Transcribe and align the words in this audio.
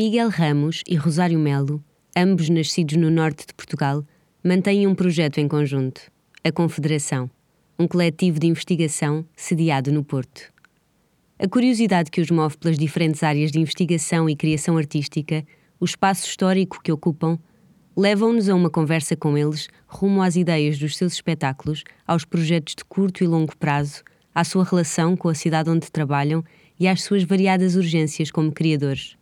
Miguel 0.00 0.28
Ramos 0.28 0.84
e 0.86 0.94
Rosário 0.94 1.40
Melo, 1.40 1.82
ambos 2.16 2.48
nascidos 2.48 2.94
no 2.94 3.10
norte 3.10 3.44
de 3.48 3.52
Portugal, 3.52 4.06
mantêm 4.44 4.86
um 4.86 4.94
projeto 4.94 5.38
em 5.38 5.48
conjunto, 5.48 6.00
a 6.44 6.52
Confederação, 6.52 7.28
um 7.76 7.88
coletivo 7.88 8.38
de 8.38 8.46
investigação 8.46 9.26
sediado 9.34 9.90
no 9.90 10.04
Porto. 10.04 10.52
A 11.36 11.48
curiosidade 11.48 12.12
que 12.12 12.20
os 12.20 12.30
move 12.30 12.56
pelas 12.58 12.78
diferentes 12.78 13.24
áreas 13.24 13.50
de 13.50 13.58
investigação 13.58 14.30
e 14.30 14.36
criação 14.36 14.76
artística, 14.78 15.44
o 15.80 15.84
espaço 15.84 16.28
histórico 16.28 16.80
que 16.80 16.92
ocupam, 16.92 17.36
levam-nos 17.96 18.48
a 18.48 18.54
uma 18.54 18.70
conversa 18.70 19.16
com 19.16 19.36
eles 19.36 19.66
rumo 19.88 20.22
às 20.22 20.36
ideias 20.36 20.78
dos 20.78 20.96
seus 20.96 21.14
espetáculos, 21.14 21.82
aos 22.06 22.24
projetos 22.24 22.76
de 22.76 22.84
curto 22.84 23.24
e 23.24 23.26
longo 23.26 23.56
prazo, 23.56 24.04
à 24.32 24.44
sua 24.44 24.62
relação 24.62 25.16
com 25.16 25.28
a 25.28 25.34
cidade 25.34 25.68
onde 25.68 25.90
trabalham 25.90 26.44
e 26.78 26.86
às 26.86 27.02
suas 27.02 27.24
variadas 27.24 27.74
urgências 27.74 28.30
como 28.30 28.52
criadores. 28.52 29.17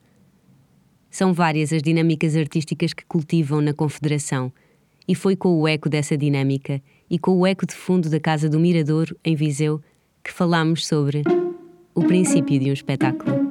São 1.16 1.32
várias 1.32 1.72
as 1.72 1.80
dinâmicas 1.80 2.36
artísticas 2.36 2.92
que 2.92 3.02
cultivam 3.06 3.62
na 3.62 3.72
Confederação, 3.72 4.52
e 5.09 5.14
foi 5.14 5.34
com 5.34 5.58
o 5.58 5.66
eco 5.66 5.88
dessa 5.88 6.14
dinâmica 6.14 6.78
e 7.08 7.18
com 7.18 7.38
o 7.38 7.46
eco 7.46 7.64
de 7.64 7.74
fundo 7.74 8.10
da 8.10 8.20
Casa 8.20 8.50
do 8.50 8.60
Mirador, 8.60 9.16
em 9.24 9.34
Viseu, 9.34 9.80
que 10.22 10.30
falámos 10.30 10.86
sobre 10.86 11.22
o 11.94 12.05
princípio 12.05 12.60
de 12.60 12.68
um 12.68 12.74
espetáculo. 12.74 13.45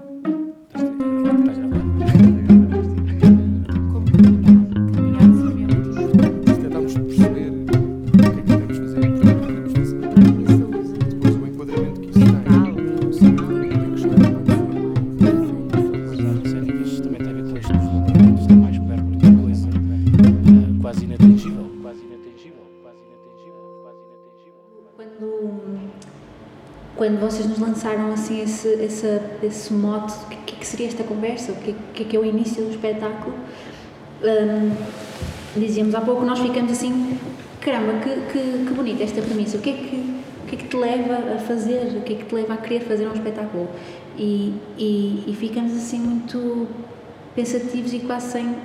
Lançaram 27.59 28.11
assim 28.11 28.41
esse, 28.41 28.67
esse, 28.67 29.19
esse 29.43 29.73
mote 29.73 30.13
do 30.13 30.25
que, 30.27 30.55
que, 30.55 30.67
seria 30.67 30.87
esta 30.87 31.03
conversa, 31.03 31.51
o 31.51 31.55
que, 31.55 32.05
que 32.05 32.15
é 32.15 32.19
o 32.19 32.25
início 32.25 32.63
do 32.63 32.71
espetáculo. 32.71 33.35
Um, 34.23 34.71
dizíamos 35.59 35.95
há 35.95 36.01
pouco, 36.01 36.25
nós 36.25 36.39
ficamos 36.39 36.71
assim, 36.71 37.17
caramba, 37.61 37.93
que, 37.99 38.09
que, 38.31 38.65
que 38.65 38.73
bonita 38.73 39.03
esta 39.03 39.21
premissa, 39.21 39.57
o 39.57 39.61
que, 39.61 39.69
é 39.69 39.73
que, 39.73 39.95
o 40.43 40.47
que 40.47 40.55
é 40.55 40.57
que 40.57 40.67
te 40.67 40.77
leva 40.77 41.35
a 41.35 41.39
fazer, 41.39 41.97
o 41.97 42.01
que 42.01 42.13
é 42.13 42.15
que 42.17 42.25
te 42.25 42.35
leva 42.35 42.53
a 42.53 42.57
querer 42.57 42.81
fazer 42.81 43.07
um 43.07 43.13
espetáculo? 43.13 43.69
E, 44.17 44.53
e, 44.77 45.23
e 45.27 45.35
ficamos 45.35 45.73
assim 45.73 45.99
muito 45.99 46.67
pensativos 47.35 47.93
e 47.93 47.99
quase 47.99 48.31
sem, 48.31 48.55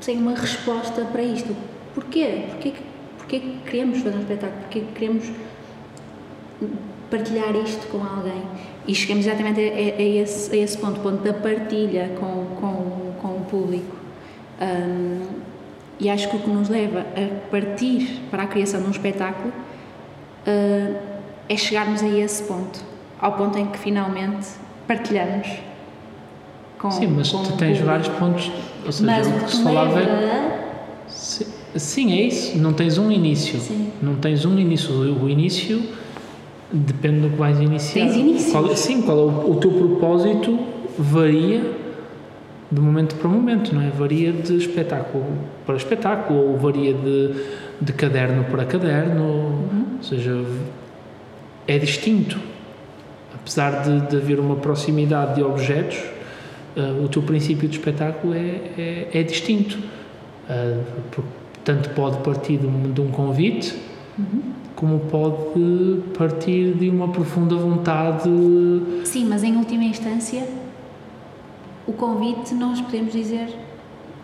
sem 0.00 0.18
uma 0.18 0.34
resposta 0.34 1.04
para 1.04 1.22
isto. 1.22 1.54
Porquê? 1.94 2.46
Porquê, 2.50 2.72
porquê 3.18 3.40
que 3.40 3.58
queremos 3.70 3.98
fazer 4.00 4.16
um 4.16 4.20
espetáculo? 4.20 4.60
Porquê 4.62 4.80
que 4.80 4.92
queremos 4.92 5.30
partilhar 7.12 7.54
isto 7.54 7.86
com 7.88 7.98
alguém. 7.98 8.42
E 8.88 8.94
chegamos 8.94 9.26
exatamente 9.26 9.60
a, 9.60 9.62
a, 9.62 10.02
esse, 10.02 10.56
a 10.56 10.56
esse 10.56 10.78
ponto, 10.78 10.98
ponto 11.00 11.22
da 11.22 11.34
partilha 11.34 12.10
com, 12.18 12.46
com, 12.58 13.12
com 13.20 13.28
o 13.28 13.46
público. 13.48 13.94
Um, 14.60 15.20
e 16.00 16.08
acho 16.08 16.28
que 16.30 16.36
o 16.36 16.38
que 16.40 16.50
nos 16.50 16.68
leva 16.68 17.00
a 17.00 17.50
partir 17.50 18.22
para 18.30 18.44
a 18.44 18.46
criação 18.46 18.80
de 18.80 18.88
um 18.88 18.90
espetáculo 18.90 19.52
uh, 19.52 20.96
é 21.48 21.56
chegarmos 21.56 22.02
a 22.02 22.08
esse 22.08 22.42
ponto, 22.44 22.80
ao 23.20 23.32
ponto 23.32 23.58
em 23.58 23.66
que 23.66 23.78
finalmente 23.78 24.48
partilhamos 24.88 25.48
com 26.78 26.90
Sim, 26.90 27.08
mas 27.08 27.30
com 27.30 27.44
tu 27.44 27.52
tens 27.56 27.78
vários 27.78 28.08
pontos, 28.08 28.50
ou 28.84 28.90
seja, 28.90 29.06
mas 29.06 29.28
o 29.28 29.44
que 29.44 29.50
se 29.54 29.62
falava 29.62 30.00
é... 30.00 30.58
Sim, 31.76 32.12
é 32.12 32.22
isso, 32.22 32.58
não 32.58 32.72
tens 32.72 32.98
um 32.98 33.10
início, 33.10 33.60
Sim. 33.60 33.92
não 34.02 34.16
tens 34.16 34.44
um 34.44 34.58
início, 34.58 34.92
o 34.92 35.28
início 35.28 35.82
Depende 36.72 37.20
do 37.20 37.30
que 37.30 37.36
vais 37.36 37.60
iniciar. 37.60 38.06
Tens 38.06 38.16
início. 38.16 38.50
Qual, 38.50 38.76
sim, 38.76 39.02
qual 39.02 39.18
é 39.18 39.22
o, 39.22 39.50
o, 39.50 39.56
teu 39.56 39.70
propósito 39.70 40.58
varia 40.98 41.62
de 42.70 42.80
momento 42.80 43.14
para 43.16 43.28
momento, 43.28 43.74
não 43.74 43.82
é? 43.82 43.90
Varia 43.90 44.32
de 44.32 44.56
espetáculo 44.56 45.26
para 45.66 45.76
espetáculo, 45.76 46.52
ou 46.52 46.56
varia 46.56 46.94
de, 46.94 47.34
de 47.78 47.92
caderno 47.92 48.44
para 48.44 48.64
caderno, 48.64 49.22
uhum. 49.22 49.84
ou 49.98 50.02
seja, 50.02 50.44
é 51.68 51.78
distinto. 51.78 52.40
Apesar 53.34 53.82
de, 53.82 54.08
de 54.08 54.16
haver 54.16 54.40
uma 54.40 54.56
proximidade 54.56 55.34
de 55.34 55.42
objetos, 55.42 55.98
uh, 56.74 57.04
o 57.04 57.08
teu 57.08 57.20
princípio 57.20 57.68
de 57.68 57.76
espetáculo 57.76 58.32
é, 58.32 58.60
é, 58.78 59.08
é 59.12 59.22
distinto. 59.22 59.78
Uh, 60.48 61.22
tanto 61.62 61.90
pode 61.90 62.16
partir 62.18 62.56
de 62.56 62.66
um, 62.66 62.90
de 62.90 63.00
um 63.02 63.10
convite, 63.10 63.74
uhum 64.18 64.61
como 64.76 65.00
pode 65.00 66.02
partir 66.16 66.74
de 66.74 66.88
uma 66.88 67.08
profunda 67.08 67.56
vontade. 67.56 68.28
Sim, 69.04 69.26
mas 69.26 69.42
em 69.42 69.56
última 69.56 69.84
instância, 69.84 70.46
o 71.86 71.92
convite 71.92 72.54
nós 72.54 72.80
podemos 72.80 73.12
dizer 73.12 73.48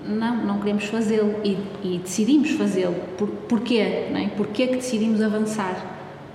não, 0.05 0.45
não 0.45 0.59
queremos 0.59 0.85
fazê-lo 0.85 1.35
e, 1.45 1.59
e, 1.83 1.99
decidimos 1.99 2.51
fazê-lo. 2.53 2.95
Por, 3.17 3.29
porquê? 3.29 4.09
Não 4.11 4.19
é? 4.19 4.29
Porquê 4.29 4.67
que 4.69 4.77
decidimos 4.77 5.21
avançar 5.21 5.77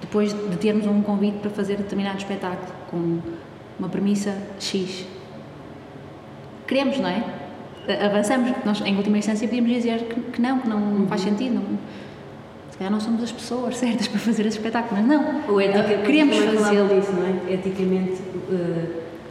depois 0.01 0.33
de 0.33 0.57
termos 0.57 0.85
um 0.85 1.01
convite 1.01 1.37
para 1.39 1.49
fazer 1.49 1.77
determinado 1.77 2.17
espetáculo 2.17 2.71
com 2.89 3.19
uma 3.79 3.89
premissa 3.89 4.37
X? 4.59 5.05
Queremos, 6.67 6.99
não 6.99 7.09
é? 7.09 7.23
Avançamos. 8.05 8.51
Nós, 8.65 8.81
em 8.81 8.95
última 8.95 9.17
instância, 9.17 9.47
podíamos 9.47 9.71
dizer 9.71 10.03
que, 10.03 10.19
que 10.19 10.41
não, 10.41 10.59
que 10.59 10.67
não, 10.67 10.79
não 10.79 11.07
faz 11.07 11.21
sentido. 11.21 11.55
Não, 11.55 11.63
se 12.73 12.77
calhar 12.79 12.91
não 12.91 12.99
somos 12.99 13.21
as 13.21 13.31
pessoas 13.31 13.77
certas 13.77 14.07
para 14.07 14.19
fazer 14.19 14.47
esse 14.47 14.57
espetáculo, 14.57 14.99
mas 14.99 15.07
não. 15.07 15.41
Ou 15.47 15.61
eticamente, 15.61 16.03
queremos 16.03 16.37
fazer 16.37 16.87
disso, 16.87 17.11
não 17.11 17.27
é? 17.27 17.53
Eticamente, 17.53 18.13
uh, 18.13 18.89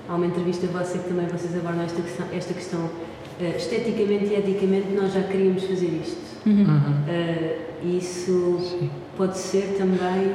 há 0.08 0.14
uma 0.14 0.26
entrevista 0.26 0.69
vossa 0.69 0.97
que 0.98 1.08
também 1.08 1.26
vocês 1.26 1.56
abordam 1.56 1.82
esta 1.82 2.00
questão, 2.00 2.26
esta 2.32 2.54
questão 2.54 2.80
uh, 2.80 3.56
esteticamente 3.56 4.26
e 4.26 4.34
eticamente 4.36 4.92
nós 4.94 5.12
já 5.12 5.22
queríamos 5.22 5.64
fazer 5.64 6.00
isto. 6.04 6.22
Uhum. 6.47 6.62
Uh, 6.64 7.88
isso 7.97 8.58
Sim. 8.60 8.91
pode 9.16 9.36
ser 9.36 9.74
também. 9.76 10.34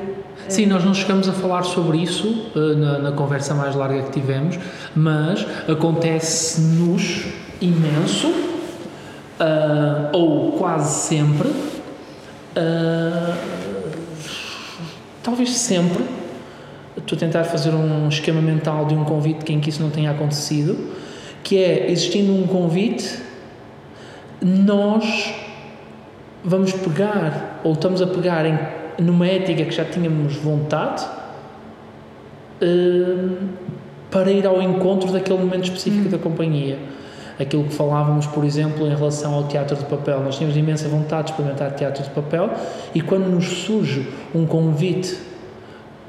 Sim, 0.50 0.66
nós 0.66 0.84
não 0.84 0.94
chegamos 0.94 1.30
a 1.30 1.32
falar 1.32 1.64
sobre 1.64 2.00
isso 2.00 2.52
na, 2.78 3.00
na, 3.00 3.12
conversa 3.14 3.56
mais 3.56 3.74
larga 3.74 4.02
que 4.04 4.12
tivemos, 4.12 4.60
mas 4.94 5.48
acontece-nos 5.66 7.24
imenso, 7.62 8.34
ou 10.12 10.52
quase 10.58 11.08
sempre 11.08 11.50
Uh, 12.58 13.38
talvez 15.22 15.56
sempre 15.56 16.04
estou 16.98 17.16
a 17.16 17.20
tentar 17.20 17.44
fazer 17.44 17.70
um 17.70 18.10
esquema 18.10 18.42
mental 18.42 18.86
de 18.86 18.96
um 18.96 19.04
convite 19.04 19.54
em 19.54 19.60
que 19.60 19.70
isso 19.70 19.80
não 19.80 19.92
tenha 19.92 20.10
acontecido, 20.10 20.92
que 21.44 21.56
é 21.56 21.92
existindo 21.92 22.34
um 22.34 22.48
convite, 22.48 23.20
nós 24.42 25.36
vamos 26.44 26.72
pegar 26.74 27.62
ou 27.64 27.74
estamos 27.74 28.02
a 28.02 28.08
pegar 28.08 28.46
em, 28.46 28.58
numa 28.98 29.28
ética 29.28 29.64
que 29.64 29.72
já 29.72 29.86
tínhamos 29.86 30.36
vontade 30.38 31.06
uh, 32.62 33.38
para 34.10 34.32
ir 34.32 34.48
ao 34.48 34.60
encontro 34.62 35.12
daquele 35.12 35.38
momento 35.38 35.66
específico 35.66 36.08
hum. 36.08 36.12
da 36.12 36.18
companhia 36.18 36.80
aquilo 37.40 37.66
que 37.66 37.74
falávamos, 37.74 38.26
por 38.28 38.44
exemplo, 38.44 38.88
em 38.88 38.96
relação 38.96 39.34
ao 39.34 39.44
teatro 39.44 39.76
de 39.76 39.86
papel. 39.86 40.22
Nós 40.22 40.38
tínhamos 40.38 40.58
imensa 40.58 40.88
vontade 40.88 41.26
de 41.26 41.32
experimentar 41.32 41.72
teatro 41.72 42.04
de 42.04 42.10
papel 42.10 42.50
e 42.94 43.02
quando 43.02 43.28
nos 43.28 43.46
surge 43.46 44.08
um 44.34 44.46
convite 44.46 45.14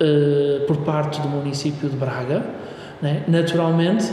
uh, 0.01 0.67
por 0.67 0.79
parte 0.79 1.21
do 1.21 1.29
município 1.29 1.89
de 1.89 1.97
Braga, 1.97 2.43
né, 3.01 3.23
naturalmente 3.29 4.11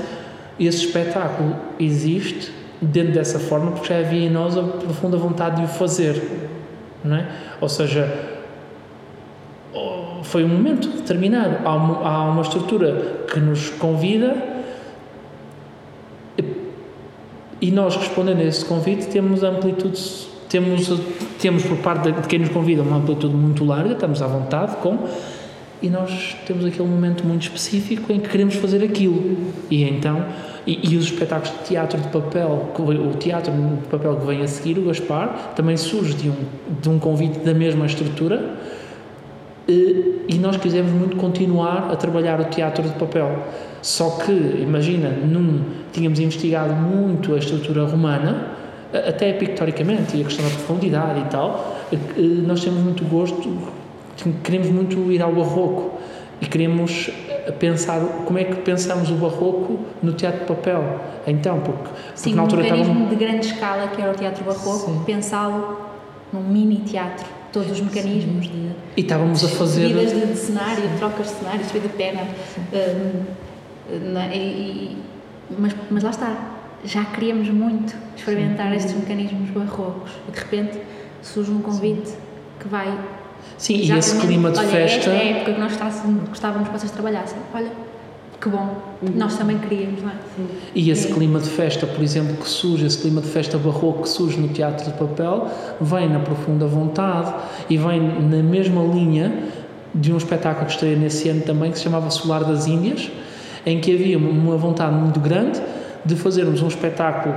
esse 0.59 0.85
espetáculo 0.85 1.55
existe 1.79 2.51
dentro 2.81 3.13
dessa 3.13 3.39
forma 3.39 3.71
porque 3.71 3.93
já 3.93 3.99
havia 3.99 4.27
em 4.27 4.29
nós 4.29 4.57
a 4.57 4.63
profunda 4.63 5.17
vontade 5.17 5.57
de 5.57 5.63
o 5.63 5.67
fazer, 5.67 6.21
não 7.03 7.15
é? 7.17 7.27
Ou 7.59 7.67
seja, 7.67 8.35
foi 10.23 10.43
um 10.43 10.49
momento 10.49 10.89
determinado, 10.89 11.57
há 11.65 11.75
uma, 11.75 12.07
há 12.07 12.23
uma 12.25 12.41
estrutura 12.41 13.25
que 13.31 13.39
nos 13.39 13.69
convida 13.69 14.54
e 17.61 17.71
nós, 17.71 17.95
respondendo 17.95 18.39
a 18.39 18.43
esse 18.43 18.65
convite, 18.65 19.07
temos 19.07 19.43
amplitude, 19.43 19.99
temos, 20.49 20.91
temos 21.39 21.63
por 21.63 21.77
parte 21.77 22.11
de 22.11 22.27
quem 22.27 22.39
nos 22.39 22.49
convida 22.49 22.81
uma 22.81 22.97
amplitude 22.97 23.33
muito 23.33 23.63
larga, 23.63 23.93
estamos 23.93 24.21
à 24.21 24.27
vontade 24.27 24.75
com, 24.77 25.07
e 25.81 25.89
nós 25.89 26.35
temos 26.45 26.65
aquele 26.65 26.87
momento 26.87 27.25
muito 27.25 27.43
específico 27.43 28.11
em 28.11 28.19
que 28.19 28.29
queremos 28.29 28.55
fazer 28.55 28.83
aquilo. 28.83 29.37
E 29.69 29.83
então, 29.83 30.25
e, 30.65 30.91
e 30.91 30.97
os 30.97 31.05
espetáculos 31.05 31.57
de 31.59 31.65
teatro 31.65 31.99
de 31.99 32.07
papel, 32.07 32.71
o 32.77 33.17
teatro 33.17 33.51
de 33.51 33.87
papel 33.87 34.15
que 34.17 34.25
vem 34.25 34.41
a 34.41 34.47
seguir, 34.47 34.79
o 34.79 34.83
Gaspar, 34.83 35.53
também 35.55 35.77
surge 35.77 36.13
de 36.13 36.29
um, 36.29 36.35
de 36.81 36.89
um 36.89 36.99
convite 36.99 37.39
da 37.39 37.53
mesma 37.53 37.85
estrutura, 37.85 38.55
e 39.67 40.37
nós 40.39 40.57
quisemos 40.57 40.91
muito 40.91 41.17
continuar 41.17 41.89
a 41.91 41.95
trabalhar 41.95 42.39
o 42.39 42.45
teatro 42.45 42.83
de 42.83 42.93
papel 42.95 43.43
Só 43.85 44.17
que, 44.25 44.31
imagina, 44.31 45.09
num, 45.09 45.61
tínhamos 45.93 46.19
investigado 46.19 46.73
muito 46.73 47.35
a 47.35 47.37
estrutura 47.37 47.85
romana, 47.85 48.47
até 48.91 49.31
pictoricamente, 49.33 50.17
e 50.17 50.21
a 50.21 50.23
questão 50.25 50.43
da 50.43 50.49
profundidade 50.49 51.19
e 51.19 51.25
tal, 51.25 51.77
nós 52.47 52.63
temos 52.63 52.79
muito 52.79 53.05
gosto, 53.05 53.47
queremos 54.43 54.69
muito 54.69 55.11
ir 55.11 55.21
ao 55.21 55.31
barroco 55.31 55.99
e 56.41 56.47
queremos 56.47 57.11
pensar 57.59 57.99
como 58.25 58.39
é 58.39 58.45
que 58.45 58.55
pensamos 58.55 59.11
o 59.11 59.13
barroco 59.17 59.77
no 60.01 60.13
teatro 60.13 60.39
de 60.39 60.45
papel. 60.47 61.01
Então, 61.27 61.59
porque, 61.59 61.89
Sim, 62.15 62.31
porque 62.31 62.35
na 62.35 62.41
altura 62.41 62.61
um 62.61 62.63
mecanismo 62.63 63.07
de 63.07 63.15
grande 63.15 63.45
escala 63.45 63.87
que 63.89 64.01
era 64.01 64.11
o 64.11 64.15
teatro 64.15 64.43
barroco, 64.45 65.03
pensá-lo 65.05 65.77
num 66.33 66.41
mini 66.41 66.77
teatro, 66.77 67.23
todos 67.53 67.69
os 67.69 67.81
mecanismos 67.81 68.45
de 68.45 68.71
E 68.97 69.01
estávamos 69.01 69.45
a 69.45 69.47
fazer. 69.47 69.93
De, 69.93 70.25
de 70.25 70.35
cenário, 70.35 70.89
trocas 70.97 71.27
de 71.27 71.33
cenário, 71.33 71.63
subida 71.65 71.87
de 71.87 71.93
perna. 71.93 72.21
Um, 72.73 73.44
e, 73.89 74.37
e, 74.37 74.97
mas, 75.57 75.75
mas 75.89 76.03
lá 76.03 76.09
está, 76.09 76.37
já 76.83 77.03
queríamos 77.05 77.49
muito 77.49 77.95
experimentar 78.15 78.69
Sim. 78.71 78.77
estes 78.77 78.95
mecanismos 78.95 79.49
barrocos 79.51 80.11
e 80.27 80.31
de 80.31 80.39
repente 80.39 80.79
surge 81.21 81.51
um 81.51 81.61
convite 81.61 82.09
Sim. 82.09 82.17
que 82.59 82.67
vai. 82.67 82.97
Sim, 83.57 83.75
e 83.75 83.91
esse 83.91 84.19
clima 84.19 84.51
de 84.51 84.59
olha, 84.59 84.67
festa. 84.67 84.97
Esta 84.97 85.11
é 85.11 85.19
a 85.19 85.37
época 85.37 85.53
que 85.53 85.59
nós 85.59 85.73
gostávamos 86.29 86.67
que 86.67 86.77
vocês 86.77 86.91
trabalhassem. 86.91 87.37
Olha, 87.53 87.71
que 88.41 88.49
bom, 88.49 88.75
uhum. 89.01 89.11
nós 89.15 89.37
também 89.37 89.57
queríamos, 89.57 90.01
não 90.01 90.09
é? 90.09 90.13
Sim. 90.35 90.47
E 90.73 90.89
esse 90.89 91.11
clima 91.11 91.39
de 91.39 91.49
festa, 91.49 91.87
por 91.87 92.03
exemplo, 92.03 92.35
que 92.37 92.47
surge, 92.47 92.85
esse 92.85 92.99
clima 92.99 93.21
de 93.21 93.27
festa 93.27 93.57
barroco 93.57 94.03
que 94.03 94.09
surge 94.09 94.39
no 94.39 94.49
teatro 94.49 94.91
de 94.91 94.97
papel, 94.97 95.49
vem 95.79 96.09
na 96.09 96.19
profunda 96.19 96.67
vontade 96.67 97.33
e 97.69 97.77
vem 97.77 98.01
na 98.01 98.43
mesma 98.43 98.83
linha 98.83 99.43
de 99.93 100.11
um 100.11 100.17
espetáculo 100.17 100.65
que 100.65 100.73
estreia 100.73 100.97
nesse 100.97 101.29
ano 101.29 101.41
também, 101.41 101.71
que 101.71 101.77
se 101.77 101.85
chamava 101.85 102.09
Solar 102.09 102.43
das 102.43 102.67
Índias, 102.67 103.09
em 103.65 103.79
que 103.79 103.93
havia 103.93 104.17
uma 104.17 104.57
vontade 104.57 104.93
muito 104.93 105.19
grande 105.19 105.61
de 106.05 106.15
fazermos 106.15 106.61
um 106.61 106.67
espetáculo 106.67 107.33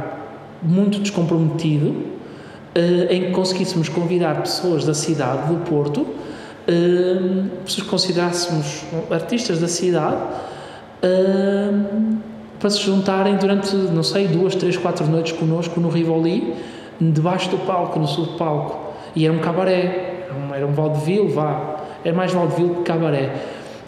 muito 0.62 0.98
descomprometido, 0.98 1.94
eh, 2.74 3.08
em 3.10 3.24
que 3.26 3.30
conseguíssemos 3.30 3.88
convidar 3.88 4.42
pessoas 4.42 4.84
da 4.84 4.92
cidade 4.92 5.48
do 5.48 5.64
Porto, 5.64 6.06
eh, 6.66 7.44
que 7.64 7.82
considerássemos 7.84 8.84
artistas 9.10 9.58
da 9.58 9.68
cidade, 9.68 10.16
uh, 11.02 12.18
para 12.58 12.70
se 12.70 12.80
juntarem 12.80 13.36
durante, 13.36 13.74
não 13.74 14.02
sei, 14.02 14.26
duas, 14.26 14.54
três, 14.54 14.76
quatro 14.76 15.06
noites 15.06 15.32
connosco 15.32 15.80
no 15.80 15.88
Rivoli, 15.88 16.54
debaixo 17.00 17.48
do 17.50 17.58
palco, 17.58 17.98
no 17.98 18.06
sul 18.06 18.26
do 18.26 18.32
palco. 18.32 18.94
E 19.14 19.24
era 19.24 19.32
um 19.32 19.38
cabaré, 19.38 20.26
era 20.54 20.66
um 20.66 20.72
vaudeville, 20.72 21.28
vá, 21.28 21.76
era 22.04 22.14
mais 22.14 22.32
vaudeville 22.32 22.74
que 22.74 22.82
cabaré. 22.82 23.32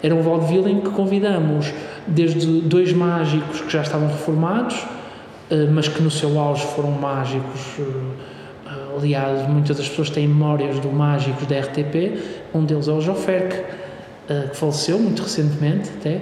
Era 0.03 0.15
um 0.15 0.21
vaudeville 0.21 0.71
em 0.71 0.81
que 0.81 0.89
convidamos 0.89 1.71
desde 2.07 2.61
dois 2.61 2.91
mágicos 2.91 3.61
que 3.61 3.71
já 3.71 3.81
estavam 3.81 4.07
reformados, 4.07 4.75
uh, 4.75 5.71
mas 5.71 5.87
que 5.87 6.01
no 6.01 6.09
seu 6.09 6.39
auge 6.39 6.65
foram 6.67 6.91
mágicos. 6.91 7.77
Uh, 7.77 8.97
aliás, 8.97 9.47
muitas 9.47 9.77
das 9.77 9.87
pessoas 9.87 10.09
têm 10.09 10.27
memórias 10.27 10.79
do 10.79 10.89
mágicos 10.89 11.45
da 11.45 11.59
RTP. 11.59 12.19
Um 12.53 12.65
deles 12.65 12.87
é 12.87 12.91
o 12.91 12.99
Joferque 12.99 13.57
uh, 13.57 14.49
que 14.49 14.57
faleceu 14.57 14.97
muito 14.97 15.21
recentemente 15.21 15.89
até, 15.99 16.21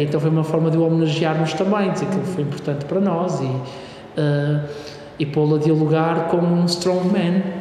então 0.00 0.20
foi 0.20 0.30
uma 0.30 0.44
forma 0.44 0.70
de 0.70 0.78
o 0.78 0.86
homenagearmos 0.86 1.52
também, 1.52 1.90
dizer 1.90 2.06
que 2.06 2.14
ele 2.14 2.26
foi 2.26 2.42
importante 2.42 2.84
para 2.84 3.00
nós 3.00 3.40
e, 3.40 3.50
e 5.18 5.26
pô-lo 5.26 5.56
a 5.56 5.58
dialogar 5.58 6.28
como 6.28 6.46
um 6.46 6.64
strongman. 6.64 7.57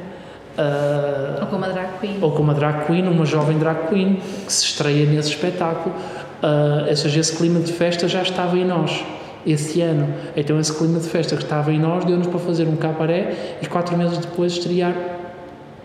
Uh, 0.58 1.42
ou 1.42 1.48
como 1.48 1.66
uma 1.66 1.74
drag 1.74 2.00
queen. 2.00 2.18
Ou 2.22 2.32
como 2.32 2.44
uma 2.44 2.54
drag 2.54 2.86
queen, 2.88 3.08
uma 3.08 3.26
jovem 3.26 3.58
drag 3.58 3.88
queen 3.90 4.20
que 4.46 4.52
se 4.52 4.66
estreia 4.66 5.06
nesse 5.06 5.30
espetáculo. 5.30 5.96
Uh, 6.42 6.90
ou 6.90 6.96
seja, 6.96 7.20
esse 7.20 7.36
clima 7.36 7.60
de 7.60 7.72
festa 7.74 8.08
já 8.08 8.22
estava 8.22 8.58
em 8.58 8.66
nós 8.66 9.04
esse 9.46 9.82
ano. 9.82 10.14
Então, 10.36 10.60
esse 10.60 10.74
clima 10.74 11.00
de 11.00 11.08
festa 11.08 11.36
que 11.36 11.44
estava 11.44 11.72
em 11.72 11.80
nós 11.80 12.04
deu-nos 12.06 12.28
para 12.28 12.40
fazer 12.40 12.68
um 12.68 12.76
cabaré 12.76 13.58
e 13.62 13.68
quatro 13.68 13.96
meses 13.98 14.18
depois 14.18 14.54
estrear 14.54 14.94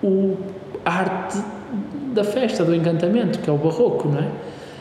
o 0.02 0.36
arte 0.84 1.38
da 2.12 2.24
festa, 2.24 2.64
do 2.64 2.74
encantamento, 2.74 3.38
que 3.38 3.48
é 3.48 3.52
o 3.52 3.56
barroco, 3.56 4.08
não 4.08 4.18
é? 4.18 4.28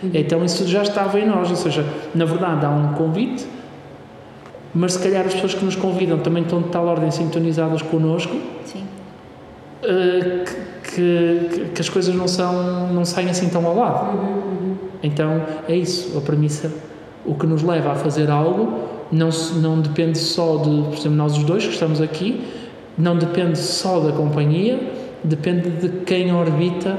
Uhum. 0.03 0.11
Então 0.13 0.43
isso 0.43 0.67
já 0.67 0.81
estava 0.81 1.19
em 1.19 1.27
nós, 1.27 1.49
ou 1.49 1.55
seja, 1.55 1.85
na 2.13 2.25
verdade 2.25 2.65
há 2.65 2.69
um 2.69 2.93
convite, 2.93 3.45
mas 4.73 4.93
se 4.93 5.03
calhar 5.03 5.25
as 5.25 5.33
pessoas 5.33 5.53
que 5.53 5.63
nos 5.63 5.75
convidam 5.75 6.17
também 6.19 6.43
estão 6.43 6.61
de 6.61 6.69
tal 6.69 6.88
ordem 6.88 7.11
sintonizadas 7.11 7.81
connosco 7.83 8.35
uh, 8.35 9.00
que, 9.81 10.45
que, 10.83 11.66
que, 11.74 11.81
as 11.81 11.89
coisas 11.89 12.13
não, 12.13 12.28
são, 12.28 12.94
não 12.94 13.04
saem 13.04 13.30
assim 13.30 13.50
tão 13.50 13.66
ao 13.66 13.75
lado. 13.75 14.18
Uhum, 14.18 14.28
uhum. 14.28 14.75
Então 15.04 15.44
é 15.68 15.75
isso, 15.75 16.18
a 16.18 16.22
premissa. 16.22 16.72
O 17.25 17.36
que 17.36 17.45
nos 17.45 17.63
leva 17.63 17.92
a 17.92 17.95
fazer 17.95 18.30
algo 18.30 18.80
não, 19.12 19.30
não 19.62 19.80
depende 19.80 20.18
só 20.18 20.57
de, 20.57 20.69
por 20.83 20.94
exemplo, 20.94 21.18
nós 21.18 21.38
os 21.38 21.44
dois 21.44 21.66
que 21.66 21.74
estamos 21.74 22.01
aqui, 22.01 22.45
não 22.98 23.18
depende 23.18 23.57
só 23.57 24.00
da 24.00 24.12
companhia, 24.12 24.80
depende 25.24 25.69
de 25.69 25.89
quem 26.06 26.34
orbita 26.34 26.98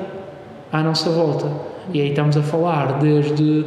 à 0.72 0.82
nossa 0.82 1.10
volta. 1.10 1.50
E 1.92 2.00
aí 2.00 2.10
estamos 2.10 2.36
a 2.36 2.42
falar 2.42 2.98
desde 2.98 3.64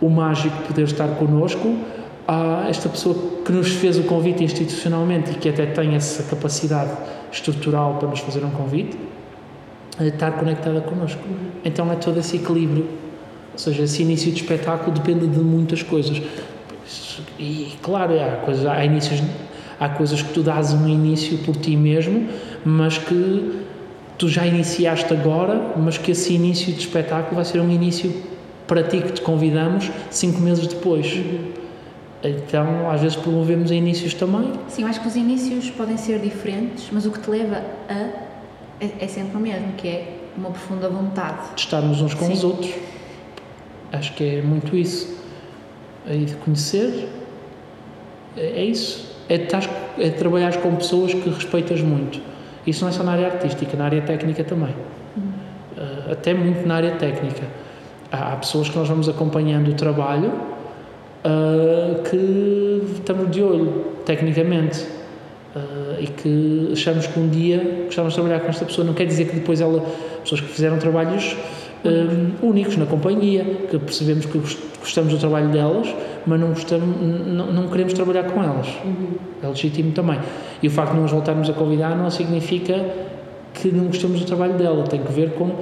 o 0.00 0.08
mágico 0.08 0.56
poder 0.66 0.84
estar 0.84 1.08
connosco 1.16 1.76
a 2.26 2.66
esta 2.68 2.88
pessoa 2.88 3.14
que 3.44 3.52
nos 3.52 3.68
fez 3.68 3.98
o 3.98 4.04
convite 4.04 4.42
institucionalmente 4.42 5.32
e 5.32 5.34
que 5.34 5.48
até 5.48 5.66
tem 5.66 5.94
essa 5.94 6.22
capacidade 6.22 6.90
estrutural 7.32 7.94
para 7.94 8.08
nos 8.08 8.20
fazer 8.20 8.44
um 8.44 8.50
convite, 8.50 8.96
a 9.98 10.04
estar 10.04 10.32
conectada 10.32 10.80
connosco. 10.80 11.22
Então 11.64 11.90
é 11.90 11.96
todo 11.96 12.20
esse 12.20 12.36
equilíbrio. 12.36 12.86
Ou 13.52 13.58
seja, 13.58 13.82
esse 13.82 14.02
início 14.02 14.30
de 14.30 14.40
espetáculo 14.40 14.92
depende 14.92 15.26
de 15.26 15.38
muitas 15.38 15.82
coisas. 15.82 16.22
E 17.38 17.72
claro, 17.82 18.14
há 18.20 18.36
coisas, 18.44 18.66
há 18.66 18.84
inícios, 18.84 19.22
há 19.78 19.88
coisas 19.88 20.22
que 20.22 20.32
tu 20.32 20.42
dás 20.42 20.72
um 20.72 20.88
início 20.88 21.38
por 21.38 21.56
ti 21.56 21.76
mesmo, 21.76 22.28
mas 22.64 22.98
que 22.98 23.62
tu 24.16 24.28
já 24.28 24.46
iniciaste 24.46 25.12
agora, 25.12 25.72
mas 25.76 25.98
que 25.98 26.12
esse 26.12 26.32
início 26.32 26.72
de 26.72 26.80
espetáculo 26.80 27.36
vai 27.36 27.44
ser 27.44 27.60
um 27.60 27.70
início 27.70 28.14
para 28.66 28.82
ti 28.82 29.00
que 29.00 29.12
te 29.12 29.20
convidamos 29.20 29.90
cinco 30.10 30.40
meses 30.40 30.66
depois. 30.66 31.12
Uhum. 31.14 31.61
Então, 32.24 32.90
às 32.90 33.00
vezes 33.00 33.16
promovemos 33.16 33.70
inícios 33.70 34.14
também. 34.14 34.52
Sim, 34.68 34.82
eu 34.82 34.88
acho 34.88 35.00
que 35.00 35.08
os 35.08 35.16
inícios 35.16 35.70
podem 35.70 35.96
ser 35.96 36.20
diferentes, 36.20 36.88
mas 36.92 37.04
o 37.04 37.10
que 37.10 37.18
te 37.18 37.30
leva 37.30 37.62
a 37.88 37.94
é, 38.80 38.90
é 39.00 39.08
sempre 39.08 39.36
o 39.36 39.40
mesmo, 39.40 39.72
que 39.72 39.88
é 39.88 40.18
uma 40.36 40.50
profunda 40.50 40.88
vontade 40.88 41.54
de 41.54 41.60
estarmos 41.60 42.00
uns 42.00 42.14
com 42.14 42.26
Sim. 42.26 42.32
os 42.32 42.44
outros. 42.44 42.72
Acho 43.92 44.12
que 44.14 44.36
é 44.36 44.42
muito 44.42 44.76
isso. 44.76 45.20
Aí 46.06 46.24
de 46.24 46.34
conhecer, 46.36 47.08
é, 48.36 48.40
é 48.40 48.64
isso. 48.64 49.10
É, 49.28 49.36
é 49.98 50.10
trabalhar 50.10 50.56
com 50.58 50.74
pessoas 50.76 51.14
que 51.14 51.28
respeitas 51.28 51.80
muito 51.80 52.32
isso 52.66 52.84
não 52.84 52.90
é 52.90 52.92
só 52.92 53.02
na 53.02 53.12
área 53.12 53.26
artística, 53.26 53.76
na 53.76 53.86
área 53.86 54.02
técnica 54.02 54.44
também. 54.44 54.74
Uh, 55.76 56.12
até 56.12 56.32
muito 56.32 56.66
na 56.66 56.76
área 56.76 56.92
técnica. 56.92 57.42
Há, 58.10 58.32
há, 58.32 58.36
pessoas 58.36 58.68
que 58.68 58.78
nós 58.78 58.88
vamos 58.88 59.08
acompanhando 59.08 59.68
o 59.68 59.74
trabalho 59.74 60.32
uh, 61.24 62.02
que 62.02 62.82
estamos 62.94 63.30
de 63.30 63.42
olho, 63.42 63.84
tecnicamente. 64.04 64.86
Uh, 65.54 66.00
e 66.00 66.06
que 66.06 66.70
achamos 66.72 67.06
que 67.06 67.20
um 67.20 67.28
dia 67.28 67.84
gostávamos 67.84 68.14
de 68.14 68.20
trabalhar 68.20 68.40
com 68.40 68.48
esta 68.48 68.64
pessoa. 68.64 68.86
Não 68.86 68.94
quer 68.94 69.06
dizer 69.06 69.26
que 69.26 69.36
depois 69.36 69.60
ela. 69.60 69.84
pessoas 70.22 70.40
que 70.40 70.48
fizeram 70.48 70.78
trabalhos 70.78 71.36
um, 71.84 72.48
únicos 72.48 72.76
na 72.76 72.86
companhia, 72.86 73.44
que 73.70 73.78
percebemos 73.78 74.26
que 74.26 74.38
gostamos 74.80 75.12
do 75.12 75.18
trabalho 75.18 75.48
delas, 75.48 75.94
mas 76.26 76.40
não, 76.40 76.48
gostamos, 76.48 76.96
não, 77.26 77.52
não 77.52 77.68
queremos 77.68 77.92
trabalhar 77.92 78.24
com 78.24 78.42
elas. 78.42 78.68
Uhum. 78.84 79.14
É 79.42 79.46
legítimo 79.46 79.92
também. 79.92 80.18
E 80.62 80.68
o 80.68 80.70
facto 80.70 80.92
de 80.92 80.98
não 80.98 81.04
as 81.04 81.10
voltarmos 81.10 81.50
a 81.50 81.52
convidar 81.52 81.96
não 81.96 82.10
significa 82.10 82.84
que 83.54 83.68
não 83.68 83.86
gostamos 83.86 84.20
do 84.20 84.26
trabalho 84.26 84.54
dela, 84.54 84.84
tem 84.84 85.02
que 85.02 85.12
ver 85.12 85.32
com. 85.32 85.56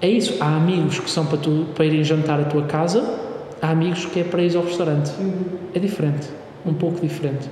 É 0.00 0.08
isso, 0.08 0.36
há 0.40 0.56
amigos 0.56 0.98
que 0.98 1.08
são 1.08 1.24
para, 1.24 1.38
tu, 1.38 1.66
para 1.74 1.86
irem 1.86 2.04
jantar 2.04 2.38
à 2.38 2.44
tua 2.44 2.62
casa, 2.64 3.02
há 3.60 3.70
amigos 3.70 4.04
que 4.06 4.20
é 4.20 4.24
para 4.24 4.42
ir 4.42 4.56
ao 4.56 4.64
restaurante. 4.64 5.12
É 5.74 5.78
diferente, 5.78 6.28
um 6.64 6.74
pouco 6.74 7.00
diferente. 7.00 7.48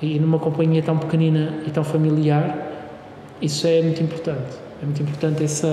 E 0.00 0.18
numa 0.18 0.38
companhia 0.38 0.82
tão 0.82 0.96
pequenina 0.96 1.54
e 1.66 1.70
tão 1.70 1.82
familiar, 1.84 2.56
isso 3.42 3.66
é 3.66 3.82
muito 3.82 4.02
importante. 4.02 4.56
É 4.80 4.84
muito 4.84 5.02
importante 5.02 5.42
essa. 5.42 5.66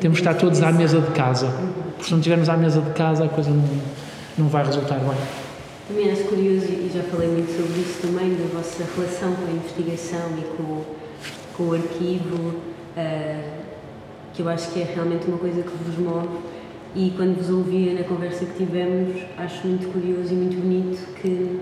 Temos 0.00 0.18
que 0.18 0.26
estar 0.26 0.34
todos 0.34 0.60
à 0.62 0.72
mesa 0.72 1.00
de 1.00 1.10
casa. 1.12 1.46
Porque 1.92 2.04
se 2.04 2.10
não 2.10 2.18
estivermos 2.18 2.48
à 2.48 2.56
mesa 2.56 2.80
de 2.80 2.90
casa, 2.90 3.24
a 3.24 3.28
coisa 3.28 3.50
não, 3.50 3.64
não 4.36 4.48
vai 4.48 4.64
resultar 4.64 4.98
bem. 4.98 5.16
Também 5.86 6.10
acho 6.10 6.24
curioso, 6.24 6.66
e 6.66 6.90
já 6.92 7.02
falei 7.02 7.28
muito 7.28 7.50
sobre 7.50 7.80
isso 7.80 8.00
também, 8.02 8.34
da 8.34 8.44
vossa 8.56 8.84
relação 8.96 9.34
com 9.34 9.46
a 9.46 9.50
investigação 9.50 10.30
e 10.38 10.56
com, 10.56 10.82
com 11.56 11.70
o 11.70 11.74
arquivo, 11.74 12.54
uh, 12.96 13.50
que 14.32 14.42
eu 14.42 14.48
acho 14.48 14.70
que 14.70 14.80
é 14.80 14.84
realmente 14.94 15.26
uma 15.26 15.38
coisa 15.38 15.62
que 15.62 15.70
vos 15.70 15.98
move. 15.98 16.28
E 16.94 17.10
quando 17.16 17.38
vos 17.38 17.48
ouvia 17.48 17.94
na 17.94 18.04
conversa 18.04 18.44
que 18.44 18.52
tivemos, 18.52 19.22
acho 19.38 19.66
muito 19.66 19.90
curioso 19.90 20.34
e 20.34 20.36
muito 20.36 20.60
bonito 20.60 21.14
que 21.14 21.58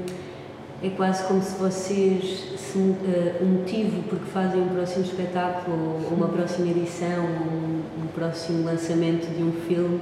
é 0.83 0.91
quase 0.91 1.23
como 1.25 1.41
se 1.41 1.57
vocês, 1.57 2.55
se, 2.57 2.79
uh, 2.79 2.97
o 3.41 3.45
motivo 3.45 4.03
porque 4.09 4.25
fazem 4.33 4.61
um 4.61 4.69
próximo 4.69 5.05
espetáculo, 5.05 6.05
ou 6.11 6.17
uma 6.17 6.27
próxima 6.29 6.69
edição, 6.71 7.25
ou 7.25 7.47
um, 7.47 7.83
um 8.03 8.07
próximo 8.09 8.65
lançamento 8.65 9.33
de 9.33 9.43
um 9.43 9.53
filme, 9.69 10.01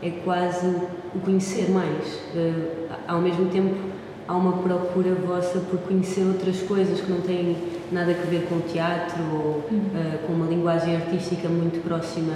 é 0.00 0.10
quase 0.24 0.66
o 1.12 1.18
conhecer 1.24 1.68
mais. 1.68 2.20
Uh, 2.32 2.86
ao 3.08 3.20
mesmo 3.20 3.46
tempo, 3.46 3.74
há 4.28 4.36
uma 4.36 4.58
procura 4.58 5.12
vossa 5.14 5.58
por 5.58 5.80
conhecer 5.80 6.24
outras 6.24 6.60
coisas 6.62 7.00
que 7.00 7.10
não 7.10 7.20
têm 7.20 7.56
nada 7.90 8.12
a 8.12 8.30
ver 8.30 8.46
com 8.48 8.56
o 8.56 8.60
teatro 8.60 9.22
ou 9.32 9.50
uh, 9.58 10.26
com 10.26 10.34
uma 10.34 10.46
linguagem 10.46 10.94
artística 10.94 11.48
muito 11.48 11.82
próxima 11.82 12.32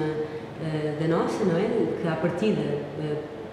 uh, 0.60 1.00
da 1.00 1.16
nossa, 1.16 1.44
não 1.44 1.56
é? 1.56 1.68
Que 2.00 2.08
à 2.08 2.16
partida 2.16 2.62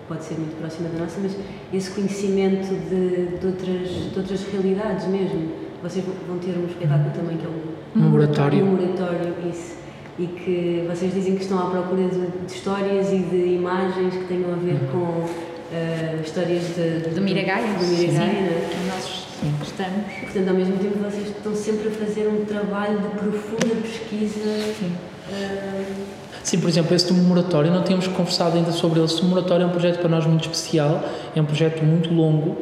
pode 0.08 0.24
ser 0.24 0.36
muito 0.36 0.60
próxima 0.60 0.90
da 0.90 1.00
nossa, 1.00 1.20
mas 1.22 1.36
esse 1.74 1.92
conhecimento 1.92 2.68
de, 2.90 3.38
de, 3.38 3.48
outras, 3.48 3.90
de 3.90 4.20
outras 4.20 4.44
realidades 4.52 5.08
mesmo. 5.08 5.64
Vocês 5.82 6.06
vão 6.28 6.38
ter 6.40 6.58
um 6.58 6.66
espetáculo 6.66 7.12
também 7.14 7.38
que 7.38 7.46
é 7.46 7.50
um, 7.50 8.06
um 8.06 8.10
moratório. 8.10 8.64
Um 8.64 8.72
moratório, 8.72 9.34
isso 9.50 9.84
e 10.18 10.28
que 10.28 10.86
vocês 10.88 11.14
dizem 11.14 11.36
que 11.36 11.42
estão 11.42 11.60
à 11.60 11.72
procura 11.72 12.08
de, 12.08 12.46
de 12.46 12.54
histórias 12.54 13.12
e 13.12 13.18
de 13.18 13.56
imagens 13.56 14.14
que 14.14 14.26
tenham 14.26 14.54
a 14.54 14.56
ver 14.56 14.74
uhum. 14.74 14.88
com 14.92 15.22
uh, 15.26 16.22
histórias 16.24 16.76
de, 16.76 17.00
de, 17.00 17.16
do 17.16 17.22
Miragaia, 17.22 17.74
do 17.74 17.86
Miragaia 17.86 18.30
sim, 18.30 18.42
né? 18.42 18.70
nós 18.88 19.28
estamos. 19.64 20.14
Portanto, 20.22 20.48
ao 20.50 20.56
mesmo 20.56 20.78
tempo 20.78 21.00
vocês 21.00 21.28
estão 21.30 21.56
sempre 21.56 21.88
a 21.88 21.92
fazer 21.92 22.28
um 22.28 22.46
trabalho 22.46 23.00
de 23.00 23.08
profunda 23.08 23.76
pesquisa. 23.82 24.74
Sim. 24.80 24.96
Uh, 25.30 26.23
Sim, 26.44 26.60
por 26.60 26.70
exemplo, 26.70 26.94
esse 26.94 27.08
do 27.08 27.14
moratório, 27.14 27.72
não 27.72 27.84
tínhamos 27.84 28.06
conversado 28.08 28.58
ainda 28.58 28.72
sobre 28.72 29.00
ele. 29.00 29.10
O 29.10 29.26
moratório 29.26 29.64
é 29.64 29.66
um 29.66 29.72
projeto 29.72 30.00
para 30.00 30.10
nós 30.10 30.26
muito 30.26 30.42
especial, 30.42 31.02
é 31.34 31.42
um 31.42 31.46
projeto 31.46 31.82
muito 31.84 32.14
longo, 32.14 32.58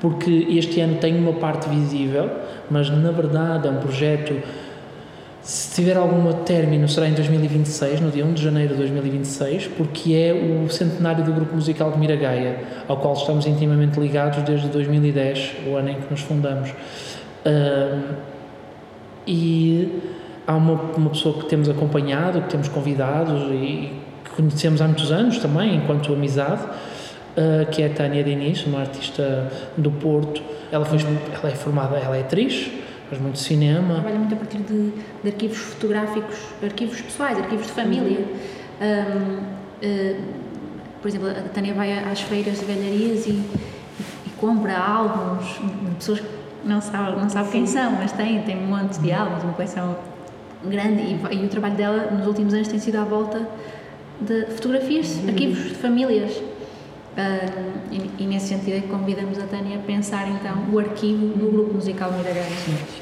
porque 0.00 0.46
este 0.50 0.80
ano 0.80 0.96
tem 0.96 1.14
uma 1.16 1.34
parte 1.34 1.68
visível, 1.68 2.30
mas 2.70 2.88
na 2.88 3.10
verdade 3.10 3.68
é 3.68 3.70
um 3.70 3.76
projeto 3.76 4.42
se 5.42 5.74
tiver 5.76 5.96
algum 5.96 6.32
término, 6.42 6.88
será 6.88 7.08
em 7.08 7.12
2026, 7.12 8.00
no 8.00 8.10
dia 8.10 8.24
1 8.24 8.32
de 8.32 8.42
janeiro 8.42 8.70
de 8.70 8.78
2026, 8.78 9.68
porque 9.76 10.12
é 10.12 10.32
o 10.32 10.68
centenário 10.68 11.22
do 11.22 11.32
Grupo 11.32 11.54
Musical 11.54 11.92
de 11.92 11.98
Miragaia, 11.98 12.58
ao 12.88 12.96
qual 12.96 13.14
estamos 13.14 13.46
intimamente 13.46 14.00
ligados 14.00 14.42
desde 14.42 14.66
2010, 14.66 15.52
o 15.68 15.76
ano 15.76 15.90
em 15.90 16.00
que 16.00 16.10
nos 16.10 16.20
fundamos. 16.22 16.70
E 19.24 20.02
há 20.46 20.54
uma, 20.54 20.74
uma 20.96 21.10
pessoa 21.10 21.38
que 21.42 21.48
temos 21.48 21.68
acompanhado, 21.68 22.40
que 22.42 22.48
temos 22.48 22.68
convidados 22.68 23.42
e 23.50 23.92
que 24.24 24.30
conhecemos 24.30 24.80
há 24.80 24.86
muitos 24.86 25.10
anos 25.10 25.38
também, 25.38 25.76
enquanto 25.76 26.12
amizade, 26.12 26.62
uh, 26.62 27.70
que 27.70 27.82
é 27.82 27.86
a 27.86 27.90
Tânia 27.90 28.22
Diniz, 28.22 28.64
uma 28.66 28.80
artista 28.80 29.50
do 29.76 29.90
Porto. 29.90 30.42
Ela, 30.70 30.84
foi, 30.84 30.98
ela 31.00 31.52
é 31.52 31.54
formada, 31.54 31.96
ela 31.96 32.16
é 32.16 32.20
atriz, 32.20 32.70
faz 33.10 33.20
muito 33.20 33.38
cinema. 33.38 33.94
Trabalha 33.94 34.18
muito 34.18 34.34
a 34.34 34.38
partir 34.38 34.58
de, 34.58 34.92
de 35.22 35.28
arquivos 35.28 35.58
fotográficos, 35.58 36.36
arquivos 36.62 37.00
pessoais, 37.00 37.38
arquivos 37.38 37.66
de 37.66 37.72
família. 37.72 38.24
Um, 38.80 39.38
uh, 39.84 40.46
por 41.00 41.08
exemplo, 41.08 41.28
a 41.28 41.48
Tânia 41.50 41.74
vai 41.74 41.92
às 41.92 42.20
feiras 42.20 42.58
de 42.58 42.64
velharias 42.64 43.26
e, 43.26 43.30
e, 43.30 43.44
e 44.26 44.30
compra 44.38 44.76
álbuns 44.76 45.60
de 45.88 45.94
pessoas 45.96 46.20
que 46.20 46.26
não 46.64 46.80
sabe, 46.80 47.20
não 47.20 47.28
sabe 47.28 47.50
quem 47.50 47.66
são, 47.66 47.92
mas 47.92 48.10
tem, 48.12 48.42
tem 48.42 48.56
um 48.56 48.66
monte 48.66 48.98
de 48.98 49.12
álbuns, 49.12 49.44
uma 49.44 49.52
coleção 49.52 49.96
grande 50.64 51.02
e, 51.02 51.18
e, 51.34 51.44
o 51.44 51.48
trabalho 51.48 51.76
dela 51.76 52.10
nos 52.10 52.26
últimos 52.26 52.54
anos 52.54 52.68
tem 52.68 52.78
sido 52.78 52.96
à 52.96 53.04
volta 53.04 53.46
de 54.20 54.46
fotografias, 54.46 55.16
uhum. 55.16 55.28
arquivos 55.28 55.64
de 55.64 55.74
famílias. 55.74 56.32
Uh, 57.16 57.72
e, 57.90 58.24
e, 58.24 58.26
nesse 58.26 58.48
sentido 58.48 58.76
é 58.76 58.80
que 58.80 58.88
convidamos 58.88 59.38
a 59.38 59.46
Tânia 59.46 59.78
a 59.78 59.80
pensar 59.80 60.28
então 60.28 60.70
o 60.70 60.78
arquivo 60.78 61.28
do 61.28 61.50
grupo 61.50 61.74
musical 61.74 62.12
Miragaia. 62.12 62.44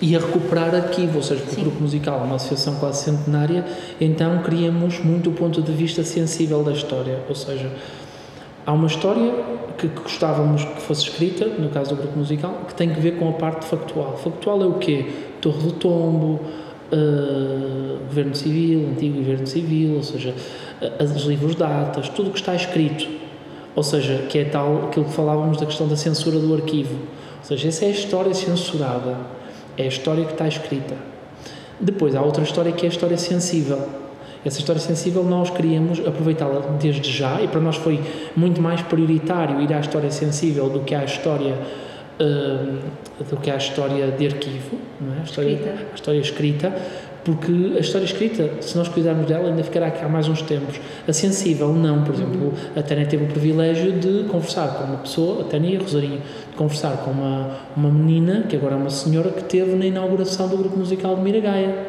E 0.01 0.15
a 0.15 0.21
recuperar 0.21 0.73
arquivo, 0.73 1.17
ou 1.17 1.23
seja, 1.23 1.43
porque 1.43 1.61
o 1.61 1.65
grupo 1.65 1.83
musical 1.83 2.21
é 2.21 2.23
uma 2.23 2.37
associação 2.37 2.77
quase 2.77 3.03
centenária, 3.03 3.65
então 4.01 4.41
criamos 4.45 5.01
muito 5.01 5.31
o 5.31 5.33
ponto 5.33 5.61
de 5.61 5.73
vista 5.73 6.05
sensível 6.05 6.63
da 6.63 6.71
história, 6.71 7.25
ou 7.29 7.35
seja, 7.35 7.73
há 8.65 8.73
uma 8.73 8.87
história 8.87 9.33
que 9.77 9.89
gostávamos 9.89 10.65
que 10.65 10.81
fosse 10.83 11.09
escrita, 11.09 11.47
no 11.47 11.69
caso 11.71 11.97
do 11.97 12.03
grupo 12.03 12.17
musical, 12.17 12.67
que 12.69 12.75
tem 12.75 12.91
que 12.91 13.01
ver 13.01 13.19
com 13.19 13.29
a 13.29 13.33
parte 13.33 13.67
factual. 13.67 14.17
Factual 14.17 14.63
é 14.63 14.67
o 14.67 14.75
quê? 14.75 15.07
Torre 15.41 15.59
do 15.59 15.73
Tombo, 15.73 16.41
uh, 16.95 17.99
Governo 18.07 18.35
Civil, 18.35 18.89
Antigo 18.91 19.19
Governo 19.19 19.47
Civil, 19.47 19.97
ou 19.97 20.03
seja, 20.03 20.35
os 21.01 21.23
livros 21.25 21.55
datas, 21.55 22.09
tudo 22.09 22.31
o 22.31 22.33
que 22.33 22.39
está 22.39 22.55
escrito 22.55 23.25
ou 23.75 23.83
seja, 23.83 24.27
que 24.29 24.39
é 24.39 24.45
tal 24.45 24.87
aquilo 24.87 25.07
que 25.07 25.13
falávamos 25.13 25.59
da 25.59 25.67
questão 25.67 25.89
da 25.89 25.97
censura 25.97 26.39
do 26.39 26.55
arquivo. 26.55 26.95
Ou 26.95 27.45
seja, 27.45 27.69
essa 27.69 27.85
é 27.85 27.89
a 27.89 27.91
história 27.91 28.33
censurada, 28.33 29.17
é 29.77 29.83
a 29.83 29.87
história 29.87 30.25
que 30.25 30.33
está 30.33 30.47
escrita. 30.47 30.95
Depois 31.81 32.15
há 32.15 32.23
outra 32.23 32.45
história 32.45 32.71
que 32.71 32.87
é 32.87 32.89
a 32.89 32.93
história 32.93 33.19
sensível. 33.19 33.89
Essa 34.45 34.59
história 34.59 34.81
sensível 34.81 35.25
nós 35.25 35.51
queríamos 35.51 36.01
aproveitá-la 36.01 36.61
desde 36.79 37.11
já 37.11 37.41
e 37.41 37.49
para 37.49 37.61
nós 37.61 37.77
foi 37.77 38.01
muito 38.37 38.61
mais 38.61 38.81
prioritário 38.83 39.61
ir 39.61 39.73
à 39.73 39.81
história 39.81 40.11
sensível 40.11 40.69
do 40.69 40.81
que 40.81 40.95
à 40.95 41.03
história 41.03 41.59
uh, 42.21 43.25
do 43.25 43.37
que 43.37 43.51
à 43.51 43.57
história 43.57 44.09
de 44.09 44.27
arquivo, 44.27 44.79
não 45.01 45.15
é? 45.15 45.21
a, 45.21 45.23
história, 45.23 45.51
escrita. 45.51 45.71
a 45.71 45.95
história 45.95 46.19
escrita, 46.19 46.75
porque 47.25 47.53
a 47.77 47.81
história 47.81 48.05
escrita, 48.05 48.51
se 48.61 48.77
nós 48.77 48.87
cuidarmos 48.89 49.27
dela, 49.27 49.49
ainda 49.49 49.65
ficará 49.65 49.87
aqui 49.87 50.05
há 50.05 50.09
mais 50.09 50.29
uns 50.29 50.43
tempos. 50.43 50.79
A 51.09 51.13
sensível, 51.13 51.73
não. 51.73 52.05
Por 52.05 52.15
exemplo, 52.15 52.53
a 52.77 52.83
Tânia 52.83 53.07
teve 53.07 53.25
o 53.25 53.27
privilégio 53.29 53.93
de 53.93 54.25
conversar 54.25 54.69
com 54.75 54.85
uma 54.85 54.99
pessoa, 54.99 55.43
a 55.43 55.45
Tânia 55.45 55.71
e 55.71 55.77
a 55.77 55.81
Rosarinho, 55.81 56.21
de 56.51 56.57
conversar 56.57 56.99
com 56.99 57.11
uma, 57.13 57.57
uma 57.75 57.91
menina, 57.91 58.45
que 58.47 58.55
agora 58.55 58.75
é 58.75 58.77
uma 58.77 58.91
senhora, 58.91 59.31
que 59.31 59.43
teve 59.45 59.75
na 59.75 59.87
inauguração 59.87 60.49
do 60.49 60.57
grupo 60.59 60.77
musical 60.77 61.17
de 61.17 61.23
Miragaia, 61.23 61.87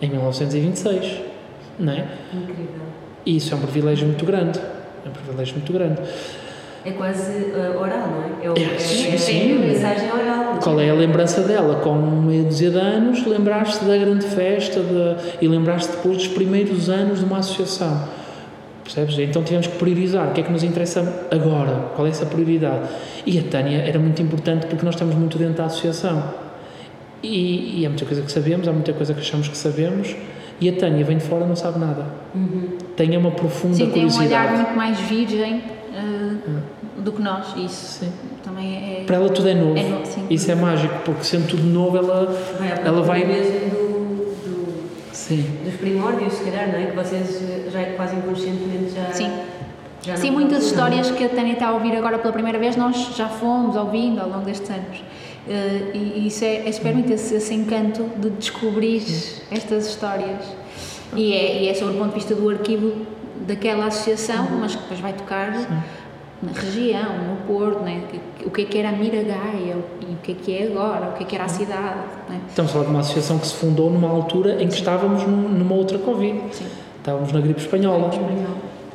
em 0.00 0.08
1926. 0.08 1.20
Não 1.78 1.92
é? 1.92 2.06
Incrível. 2.32 2.82
E 3.26 3.36
isso 3.36 3.52
é 3.52 3.56
um 3.56 3.60
privilégio 3.60 4.06
muito 4.06 4.24
grande. 4.24 4.58
É 5.04 5.08
um 5.08 5.12
privilégio 5.12 5.54
muito 5.56 5.72
grande. 5.72 6.00
É 6.84 6.90
quase 6.92 7.30
uh, 7.30 7.78
oral, 7.78 8.08
não 8.08 8.24
é? 8.24 8.46
É, 8.46 8.50
o, 8.50 8.54
é, 8.58 8.78
sim, 8.78 9.12
é, 9.12 9.16
sim. 9.16 9.52
é 9.52 9.66
mensagem 9.66 10.10
oral. 10.10 10.58
Qual 10.60 10.80
é 10.80 10.90
a 10.90 10.94
lembrança 10.94 11.42
dela? 11.42 11.76
Com 11.76 11.94
meia 11.94 12.42
dúzia 12.42 12.70
de 12.70 12.78
anos, 12.78 13.24
lembraste 13.24 13.84
da 13.84 13.96
grande 13.96 14.26
festa 14.26 14.80
de, 14.80 15.44
e 15.44 15.46
lembraste 15.46 15.92
depois 15.92 16.16
dos 16.16 16.28
primeiros 16.28 16.88
anos 16.88 17.20
de 17.20 17.24
uma 17.24 17.38
associação. 17.38 18.08
Percebes? 18.82 19.16
Então 19.18 19.44
tivemos 19.44 19.68
que 19.68 19.78
priorizar. 19.78 20.28
O 20.28 20.32
que 20.32 20.40
é 20.40 20.44
que 20.44 20.50
nos 20.50 20.64
interessa 20.64 21.26
agora? 21.30 21.90
Qual 21.94 22.06
é 22.06 22.10
essa 22.10 22.26
prioridade? 22.26 22.88
E 23.24 23.38
a 23.38 23.42
Tânia 23.42 23.78
era 23.78 23.98
muito 23.98 24.20
importante 24.20 24.66
porque 24.66 24.84
nós 24.84 24.94
estamos 24.94 25.14
muito 25.14 25.38
dentro 25.38 25.54
da 25.54 25.66
associação. 25.66 26.22
E, 27.22 27.80
e 27.80 27.86
há 27.86 27.88
muita 27.88 28.04
coisa 28.04 28.22
que 28.22 28.32
sabemos, 28.32 28.66
há 28.66 28.72
muita 28.72 28.92
coisa 28.92 29.14
que 29.14 29.20
achamos 29.20 29.46
que 29.46 29.56
sabemos. 29.56 30.16
E 30.62 30.68
a 30.68 30.72
Tânia 30.74 31.04
vem 31.04 31.18
de 31.18 31.24
fora 31.24 31.44
não 31.44 31.56
sabe 31.56 31.80
nada. 31.80 32.06
Uhum. 32.32 32.78
Tem 32.96 33.16
uma 33.16 33.32
profunda 33.32 33.74
Sim, 33.74 33.90
curiosidade. 33.90 34.28
Tem 34.28 34.38
um 34.38 34.42
olhar 34.44 34.56
muito 34.56 34.76
mais 34.76 35.00
virgem 35.00 35.56
uh, 35.56 37.00
do 37.02 37.10
que 37.10 37.20
nós. 37.20 37.56
Isso 37.56 38.04
sim. 38.04 38.12
também 38.44 39.00
é. 39.00 39.04
Para 39.04 39.16
ela 39.16 39.28
tudo 39.28 39.48
é 39.48 39.54
novo. 39.54 39.76
É 39.76 39.82
novo 39.82 40.26
Isso 40.30 40.52
é 40.52 40.54
mágico, 40.54 40.94
porque 41.04 41.24
sendo 41.24 41.48
tudo 41.48 41.64
novo, 41.64 41.96
ela 41.96 42.26
vai. 42.56 42.86
Ela 42.86 43.02
vai 43.02 43.24
mesmo 43.24 43.70
do, 43.70 44.24
do, 44.24 44.84
sim. 45.10 45.44
dos 45.64 45.74
primórdios, 45.74 46.32
se 46.34 46.44
calhar, 46.44 46.68
não 46.68 46.78
é? 46.78 46.86
Que 46.86 46.94
vocês 46.94 47.42
já 47.72 47.84
quase 47.96 48.14
inconscientemente 48.14 48.94
já. 48.94 49.12
Sim. 49.12 49.32
Já 50.04 50.16
Sim, 50.16 50.30
muitas 50.30 50.64
histórias 50.64 51.10
que 51.10 51.24
a 51.24 51.28
Tânia 51.28 51.54
está 51.54 51.68
a 51.68 51.72
ouvir 51.72 51.96
agora 51.96 52.20
pela 52.20 52.32
primeira 52.32 52.58
vez, 52.58 52.76
nós 52.76 53.16
já 53.16 53.28
fomos 53.28 53.74
ouvindo 53.74 54.20
ao 54.20 54.28
longo 54.28 54.44
destes 54.44 54.70
anos. 54.70 55.02
Uh, 55.46 55.96
e, 55.96 56.26
isso 56.26 56.44
é, 56.44 56.68
é 56.68 56.92
muito 56.92 57.12
esse, 57.12 57.34
esse 57.34 57.52
encanto 57.52 58.04
de 58.18 58.30
descobrir 58.30 59.00
Sim. 59.00 59.42
estas 59.50 59.88
histórias. 59.88 60.44
E 61.16 61.32
é, 61.32 61.62
e 61.64 61.68
é 61.68 61.74
sobre 61.74 61.94
o 61.94 61.98
ponto 61.98 62.08
de 62.10 62.14
vista 62.14 62.34
do 62.34 62.48
arquivo 62.48 63.06
daquela 63.46 63.86
associação, 63.86 64.46
uhum. 64.46 64.60
mas 64.60 64.74
que 64.74 64.82
depois 64.82 65.00
vai 65.00 65.12
tocar 65.12 65.54
Sim. 65.54 65.82
na 66.42 66.52
região, 66.52 67.18
no 67.28 67.36
Porto, 67.46 67.82
né? 67.82 68.02
o 68.44 68.50
que 68.50 68.62
é 68.62 68.64
que 68.64 68.78
era 68.78 68.90
a 68.90 68.92
Miragaia 68.92 69.76
e 70.00 70.12
o 70.12 70.16
que 70.22 70.32
é 70.32 70.34
que 70.34 70.56
é 70.56 70.66
agora, 70.68 71.08
o 71.08 71.12
que 71.14 71.24
é 71.24 71.26
que 71.26 71.34
era 71.34 71.44
a 71.44 71.48
cidade. 71.48 72.00
Né? 72.28 72.40
Estamos 72.48 72.70
a 72.70 72.74
falar 72.74 72.84
de 72.84 72.90
uma 72.90 73.00
associação 73.00 73.38
que 73.38 73.46
se 73.46 73.54
fundou 73.54 73.90
numa 73.90 74.08
altura 74.08 74.62
em 74.62 74.68
que 74.68 74.74
estávamos 74.74 75.24
numa 75.24 75.74
outra 75.74 75.98
Covid. 75.98 76.40
Sim. 76.52 76.66
Estávamos 76.98 77.32
na 77.32 77.40
gripe 77.40 77.60
espanhola. 77.60 78.10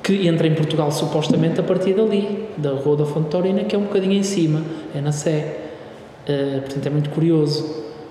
Que 0.01 0.25
entra 0.25 0.47
em 0.47 0.55
Portugal 0.55 0.89
supostamente 0.89 1.59
a 1.59 1.63
partir 1.63 1.93
dali, 1.93 2.47
da 2.55 2.71
Rua 2.71 2.95
da 2.95 3.05
Fonte 3.05 3.29
Taurina, 3.29 3.65
que 3.65 3.75
é 3.75 3.77
um 3.77 3.83
bocadinho 3.83 4.13
em 4.13 4.23
cima, 4.23 4.63
é 4.95 5.01
na 5.01 5.11
Sé. 5.11 5.66
Uh, 6.27 6.61
portanto, 6.61 6.85
é 6.85 6.89
muito 6.89 7.09
curioso 7.09 7.63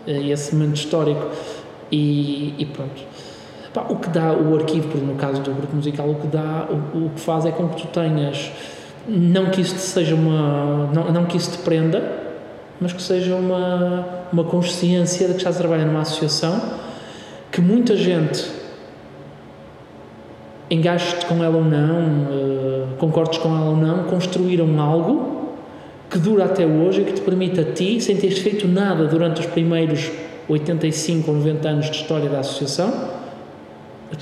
uh, 0.06 0.10
esse 0.10 0.54
momento 0.54 0.76
histórico. 0.76 1.30
E, 1.92 2.54
e 2.58 2.66
pronto 2.66 3.00
Pá, 3.76 3.84
o 3.90 3.96
que 3.96 4.08
dá 4.08 4.32
o 4.32 4.56
arquivo, 4.56 4.96
no 4.96 5.16
caso 5.16 5.42
do 5.42 5.50
grupo 5.50 5.76
musical, 5.76 6.08
o 6.08 6.14
que 6.14 6.26
dá, 6.28 6.66
o, 6.70 7.08
o, 7.08 7.10
que 7.10 7.20
faz 7.20 7.44
é 7.44 7.50
com 7.50 7.68
que 7.68 7.82
tu 7.82 7.88
tenhas, 7.88 8.50
não 9.06 9.50
que 9.50 9.60
isso 9.60 9.76
seja 9.76 10.14
uma, 10.14 10.86
não, 10.94 11.12
não 11.12 11.26
que 11.26 11.36
isso 11.36 11.50
te 11.50 11.58
prenda, 11.58 12.02
mas 12.80 12.94
que 12.94 13.02
seja 13.02 13.34
uma, 13.34 14.06
uma 14.32 14.44
consciência 14.44 15.26
de 15.26 15.34
que 15.34 15.40
estás 15.40 15.56
a 15.56 15.58
trabalhar 15.58 15.84
numa 15.84 16.00
associação 16.00 16.58
que 17.52 17.60
muita 17.60 17.94
gente 17.94 18.50
engajes-te 20.70 21.26
com 21.26 21.44
ela 21.44 21.58
ou 21.58 21.64
não, 21.64 22.06
uh, 22.06 22.96
concordes 22.96 23.38
com 23.40 23.54
ela 23.54 23.66
ou 23.66 23.76
não, 23.76 24.04
construíram 24.04 24.80
algo 24.80 25.35
que 26.10 26.18
dura 26.18 26.44
até 26.44 26.66
hoje 26.66 27.00
e 27.00 27.04
que 27.04 27.12
te 27.12 27.20
permite 27.20 27.60
a 27.60 27.64
ti, 27.64 28.00
sem 28.00 28.16
teres 28.16 28.38
feito 28.38 28.66
nada 28.68 29.06
durante 29.06 29.40
os 29.40 29.46
primeiros 29.46 30.10
85 30.48 31.30
ou 31.30 31.36
90 31.38 31.68
anos 31.68 31.90
de 31.90 31.96
história 31.96 32.28
da 32.28 32.40
associação, 32.40 33.10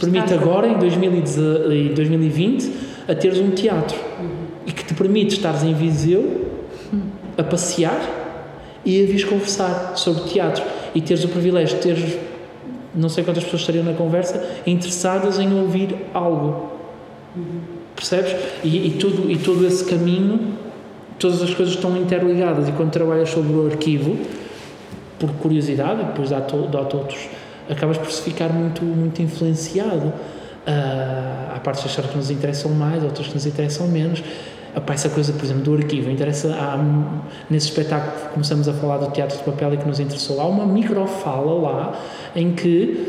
permite 0.00 0.32
agora, 0.32 0.66
em 0.66 0.78
2020, 0.78 2.72
a 3.06 3.14
teres 3.14 3.38
um 3.38 3.50
teatro. 3.50 3.98
E 4.66 4.72
que 4.72 4.82
te 4.84 4.94
permite 4.94 5.34
estares 5.34 5.62
em 5.62 5.74
Viseu 5.74 6.52
a 7.36 7.42
passear 7.42 8.00
e 8.84 9.02
a 9.02 9.06
vires 9.06 9.24
conversar 9.24 9.92
sobre 9.96 10.24
teatro. 10.24 10.64
E 10.94 11.02
teres 11.02 11.24
o 11.24 11.28
privilégio 11.28 11.76
de 11.76 11.82
teres 11.82 12.16
não 12.94 13.08
sei 13.08 13.24
quantas 13.24 13.42
pessoas 13.42 13.62
estariam 13.62 13.84
na 13.84 13.92
conversa 13.92 14.42
interessadas 14.66 15.38
em 15.38 15.52
ouvir 15.60 15.96
algo. 16.14 16.72
Percebes? 17.96 18.34
E, 18.62 18.68
e, 18.68 18.98
e 19.32 19.38
todo 19.38 19.66
esse 19.66 19.84
caminho 19.84 20.54
todas 21.18 21.42
as 21.42 21.54
coisas 21.54 21.74
estão 21.74 21.96
interligadas 21.96 22.68
e 22.68 22.72
quando 22.72 22.90
trabalhas 22.90 23.30
sobre 23.30 23.52
o 23.52 23.66
arquivo 23.66 24.18
por 25.18 25.30
curiosidade 25.34 26.04
depois 26.04 26.30
dá-te 26.30 26.54
outros 26.54 27.28
acabas 27.70 27.98
por 27.98 28.10
se 28.10 28.22
ficar 28.22 28.48
muito, 28.48 28.84
muito 28.84 29.22
influenciado 29.22 30.12
Uh, 30.64 31.54
há 31.54 31.60
partes 31.60 31.84
da 31.84 31.90
história 31.90 32.10
que 32.10 32.16
nos 32.16 32.30
interessam 32.30 32.70
mais, 32.70 33.04
outras 33.04 33.26
que 33.26 33.34
nos 33.34 33.44
interessam 33.44 33.86
menos. 33.86 34.24
Essa 34.88 35.10
coisa, 35.10 35.32
por 35.32 35.44
exemplo, 35.44 35.62
do 35.62 35.74
arquivo, 35.74 36.10
interessa, 36.10 36.48
há, 36.54 36.78
nesse 37.50 37.66
espetáculo 37.66 38.12
que 38.12 38.28
começamos 38.32 38.66
a 38.66 38.72
falar 38.72 38.96
do 38.96 39.10
teatro 39.10 39.36
de 39.36 39.44
papel 39.44 39.74
e 39.74 39.76
que 39.76 39.86
nos 39.86 40.00
interessou, 40.00 40.40
há 40.40 40.46
uma 40.46 40.66
microfala 40.66 41.52
lá 41.60 42.00
em 42.34 42.52
que 42.52 43.08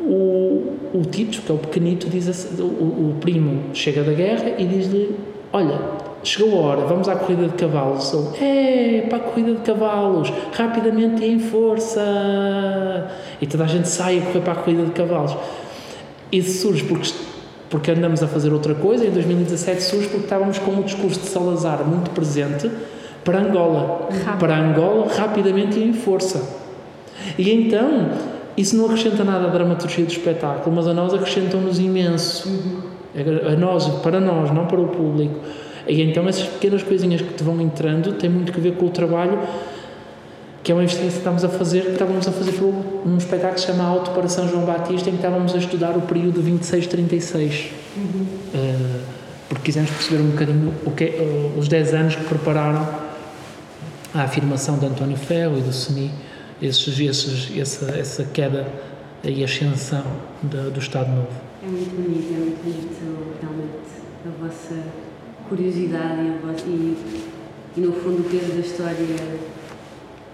o, 0.00 0.74
o 0.92 1.02
Tito, 1.08 1.40
que 1.42 1.52
é 1.52 1.54
o 1.54 1.58
pequenito, 1.58 2.10
diz 2.10 2.28
assim, 2.28 2.60
o, 2.60 2.64
o 2.64 3.16
primo 3.20 3.72
chega 3.72 4.02
da 4.02 4.12
guerra 4.12 4.54
e 4.58 4.66
diz-lhe: 4.66 5.16
Olha, 5.52 5.80
chegou 6.26 6.58
a 6.58 6.66
hora, 6.66 6.80
vamos 6.82 7.08
à 7.08 7.16
corrida 7.16 7.46
de 7.46 7.54
cavalos. 7.54 8.12
Ele, 8.12 8.98
é, 8.98 9.06
para 9.08 9.18
a 9.18 9.20
corrida 9.20 9.52
de 9.52 9.60
cavalos, 9.60 10.32
rapidamente 10.52 11.24
e 11.24 11.32
em 11.32 11.38
força. 11.38 12.00
E 13.40 13.46
toda 13.46 13.64
a 13.64 13.66
gente 13.66 13.88
sai 13.88 14.18
a 14.18 14.22
correr 14.22 14.40
para 14.40 14.52
a 14.52 14.56
corrida 14.56 14.84
de 14.84 14.92
cavalos. 14.92 15.36
Isso 16.32 16.62
surge 16.62 16.84
porque, 16.84 17.12
porque 17.70 17.90
andamos 17.90 18.22
a 18.22 18.26
fazer 18.26 18.52
outra 18.52 18.74
coisa, 18.74 19.06
em 19.06 19.10
2017 19.10 19.82
surge 19.82 20.08
porque 20.08 20.24
estávamos 20.24 20.58
com 20.58 20.72
o 20.72 20.82
discurso 20.82 21.20
de 21.20 21.26
Salazar 21.26 21.84
muito 21.84 22.10
presente 22.10 22.70
para 23.24 23.40
Angola. 23.40 24.08
Rápido. 24.24 24.38
Para 24.38 24.58
Angola, 24.58 25.12
rapidamente 25.12 25.78
e 25.78 25.84
em 25.84 25.92
força. 25.92 26.42
E 27.38 27.50
então, 27.50 28.10
isso 28.56 28.76
não 28.76 28.86
acrescenta 28.86 29.24
nada 29.24 29.46
à 29.46 29.50
dramaturgia 29.50 30.04
do 30.04 30.10
espetáculo, 30.10 30.74
mas 30.74 30.86
a 30.86 30.94
nós 30.94 31.12
acrescentam-nos 31.12 31.78
imenso. 31.78 32.48
Uhum. 32.48 32.96
A 33.50 33.56
nós, 33.56 33.88
para 34.02 34.20
nós, 34.20 34.52
não 34.52 34.66
para 34.66 34.80
o 34.80 34.88
público. 34.88 35.40
E 35.86 36.02
então 36.02 36.28
essas 36.28 36.46
pequenas 36.46 36.82
coisinhas 36.82 37.20
que 37.20 37.32
te 37.32 37.42
vão 37.44 37.60
entrando 37.60 38.12
têm 38.12 38.28
muito 38.28 38.52
a 38.56 38.60
ver 38.60 38.74
com 38.74 38.86
o 38.86 38.90
trabalho 38.90 39.38
que 40.66 40.72
é 40.72 40.74
uma 40.74 40.82
investigação 40.82 41.12
que 41.12 41.18
estamos 41.18 41.44
a 41.44 41.48
fazer, 41.48 41.82
que 41.82 41.92
estávamos 41.92 42.26
a 42.26 42.32
fazer 42.32 42.60
um 42.60 43.16
espetáculo 43.16 43.54
que 43.54 43.60
se 43.60 43.68
chama 43.68 43.84
Auto 43.84 44.10
para 44.10 44.28
São 44.28 44.48
João 44.48 44.64
Batista, 44.64 45.08
em 45.08 45.12
que 45.12 45.18
estávamos 45.18 45.54
a 45.54 45.58
estudar 45.58 45.96
o 45.96 46.00
período 46.00 46.42
26-36. 46.42 47.70
Uhum. 47.96 48.26
Uh, 48.52 49.00
porque 49.48 49.66
quisemos 49.66 49.92
perceber 49.92 50.24
um 50.24 50.30
bocadinho 50.30 50.74
o 50.84 50.90
que, 50.90 51.04
uh, 51.04 51.56
os 51.56 51.68
10 51.68 51.94
anos 51.94 52.16
que 52.16 52.24
prepararam 52.24 52.84
a 54.12 54.22
afirmação 54.22 54.76
de 54.76 54.86
António 54.86 55.16
Ferro 55.16 55.56
e 55.56 55.60
do 55.60 55.72
Seni, 55.72 56.10
esses, 56.60 56.98
esses, 56.98 57.56
essa, 57.56 57.96
essa 57.96 58.24
queda 58.24 58.66
e 59.22 59.44
ascensão 59.44 60.02
de, 60.42 60.70
do 60.70 60.80
Estado 60.80 61.12
Novo. 61.12 61.28
É 61.62 61.66
muito 61.68 61.94
bonito, 61.94 62.34
é 62.34 62.38
muito 62.38 62.64
bonito 62.64 63.40
realmente 63.40 63.70
a 64.26 64.44
vossa 64.44 64.74
curiosidade 65.48 66.20
e, 66.66 66.70
e, 66.70 66.96
e 67.76 67.80
no 67.80 67.92
fundo 67.92 68.20
o 68.20 68.24
peso 68.24 68.52
da 68.52 68.60
história 68.60 69.16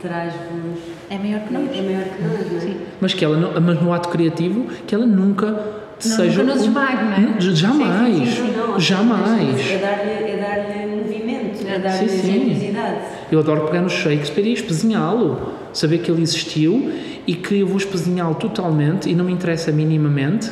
traz-vos. 0.03 0.81
É 1.09 1.17
maior 1.17 1.41
que 1.41 1.53
nós. 1.53 1.69
É 1.73 1.83
maior 1.83 2.05
que 2.05 2.23
nós, 2.23 2.51
não 2.51 2.57
é? 2.57 2.61
Sim. 2.61 2.77
Mas, 3.01 3.15
que 3.15 3.25
ela 3.25 3.37
não, 3.37 3.61
mas 3.61 3.81
no 3.81 3.93
ato 3.93 4.09
criativo, 4.09 4.67
que 4.87 4.95
ela 4.95 5.07
nunca 5.07 5.47
não, 5.51 6.01
seja. 6.01 6.43
Nunca 6.43 6.55
nos 6.55 6.63
esmague, 6.65 7.05
não 7.05 7.37
é? 7.37 7.41
Jamais. 7.41 8.17
Sim, 8.17 8.27
sim, 8.27 8.47
sim, 8.47 8.57
não, 8.57 8.81
jamais. 8.81 9.71
É 9.71 9.79
dar-lhe 9.79 10.11
é 10.11 10.37
dar 10.37 10.87
movimento, 10.89 11.67
é 11.67 11.79
dar-lhe 11.79 12.09
generosidade. 12.09 12.97
Eu 13.31 13.39
adoro 13.39 13.67
pegar 13.67 13.81
no 13.81 13.91
Shakespeare 13.91 14.49
e 14.49 14.53
espezinhá-lo. 14.53 15.53
Saber 15.73 15.99
que 15.99 16.11
ele 16.11 16.21
existiu 16.21 16.93
e 17.27 17.35
que 17.35 17.61
eu 17.61 17.67
vou 17.67 17.79
espezinhá-lo 17.79 18.35
totalmente 18.35 19.09
e 19.09 19.15
não 19.15 19.25
me 19.25 19.33
interessa 19.33 19.73
minimamente, 19.73 20.51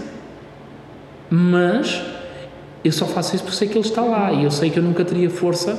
mas 1.29 2.03
eu 2.85 2.93
só 2.93 3.07
faço 3.07 3.35
isso 3.35 3.45
porque 3.45 3.57
sei 3.57 3.69
que 3.69 3.79
ele 3.79 3.87
está 3.87 4.03
lá 4.03 4.33
e 4.33 4.45
eu 4.45 4.51
sei 4.51 4.71
que 4.71 4.79
eu 4.79 4.83
nunca 4.83 5.05
teria 5.05 5.29
força 5.31 5.75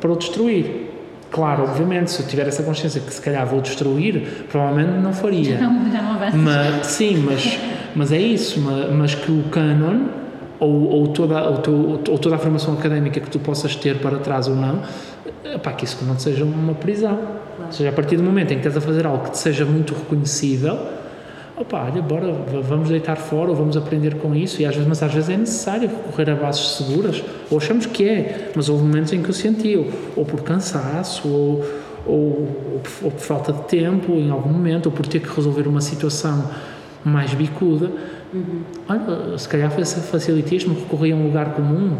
para 0.00 0.12
o 0.12 0.16
destruir. 0.16 0.90
Claro, 1.30 1.64
obviamente, 1.64 2.12
se 2.12 2.22
eu 2.22 2.28
tiver 2.28 2.46
essa 2.46 2.62
consciência 2.62 3.00
que 3.00 3.12
se 3.12 3.20
calhar 3.20 3.44
vou 3.44 3.60
destruir, 3.60 4.46
provavelmente 4.48 5.02
não 5.02 5.12
faria. 5.12 5.58
Não, 5.58 5.90
já 5.90 6.00
não. 6.00 6.14
Mas, 6.38 6.86
sim, 6.86 7.16
mas, 7.16 7.58
mas 7.96 8.12
é 8.12 8.20
isso, 8.20 8.60
mas, 8.60 8.92
mas 8.92 9.14
que 9.16 9.32
o 9.32 9.42
canon 9.50 10.06
ou, 10.60 10.88
ou, 10.90 11.08
toda, 11.08 11.42
ou, 11.42 12.00
ou, 12.08 12.18
toda 12.18 12.36
a 12.36 12.38
formação 12.38 12.74
académica 12.74 13.18
que 13.18 13.28
tu 13.28 13.40
possas 13.40 13.74
ter 13.74 13.98
para 13.98 14.18
trás 14.18 14.46
ou 14.46 14.54
não, 14.54 14.82
pá, 15.62 15.72
que 15.72 15.84
isso 15.84 16.04
não 16.04 16.18
seja 16.18 16.44
uma 16.44 16.74
prisão. 16.74 17.16
Claro. 17.16 17.66
Ou 17.66 17.72
seja, 17.72 17.90
a 17.90 17.92
partir 17.92 18.16
do 18.16 18.22
momento 18.22 18.52
em 18.52 18.60
que 18.60 18.66
estás 18.66 18.76
a 18.76 18.80
fazer 18.80 19.04
algo 19.04 19.24
que 19.24 19.32
te 19.32 19.38
seja 19.38 19.64
muito 19.64 19.92
reconhecível, 19.92 20.78
opa, 21.56 21.84
olha, 21.84 22.02
bora, 22.02 22.32
vamos 22.62 22.88
deitar 22.88 23.16
fora 23.16 23.50
ou 23.50 23.56
vamos 23.56 23.76
aprender 23.76 24.16
com 24.16 24.34
isso. 24.34 24.60
E 24.60 24.66
às 24.66 24.74
vezes, 24.74 24.88
mas 24.88 25.02
às 25.02 25.12
vezes 25.12 25.30
é 25.30 25.36
necessário 25.36 25.88
recorrer 25.88 26.30
a 26.30 26.34
bases 26.34 26.76
seguras, 26.76 27.22
ou 27.50 27.58
achamos 27.58 27.86
que 27.86 28.08
é, 28.08 28.50
mas 28.54 28.68
houve 28.68 28.84
momentos 28.84 29.12
em 29.12 29.22
que 29.22 29.28
eu 29.28 29.34
senti, 29.34 29.76
ou, 29.76 29.86
ou 30.16 30.24
por 30.24 30.42
cansaço, 30.42 31.28
ou, 31.28 31.64
ou, 32.06 32.48
ou, 33.02 33.10
por, 33.10 33.12
falta 33.12 33.52
de 33.52 33.62
tempo 33.62 34.12
em 34.12 34.30
algum 34.30 34.50
momento, 34.50 34.86
ou 34.86 34.92
por 34.92 35.06
ter 35.06 35.20
que 35.20 35.34
resolver 35.34 35.68
uma 35.68 35.80
situação 35.80 36.50
mais 37.04 37.32
bicuda. 37.34 37.90
Uhum. 38.32 38.62
Olha, 38.88 39.38
se 39.38 39.48
calhar 39.48 39.70
foi 39.70 39.82
esse 39.82 40.00
facilitismo, 40.00 40.74
recorri 40.74 41.12
a 41.12 41.16
um 41.16 41.24
lugar 41.24 41.54
comum 41.54 41.96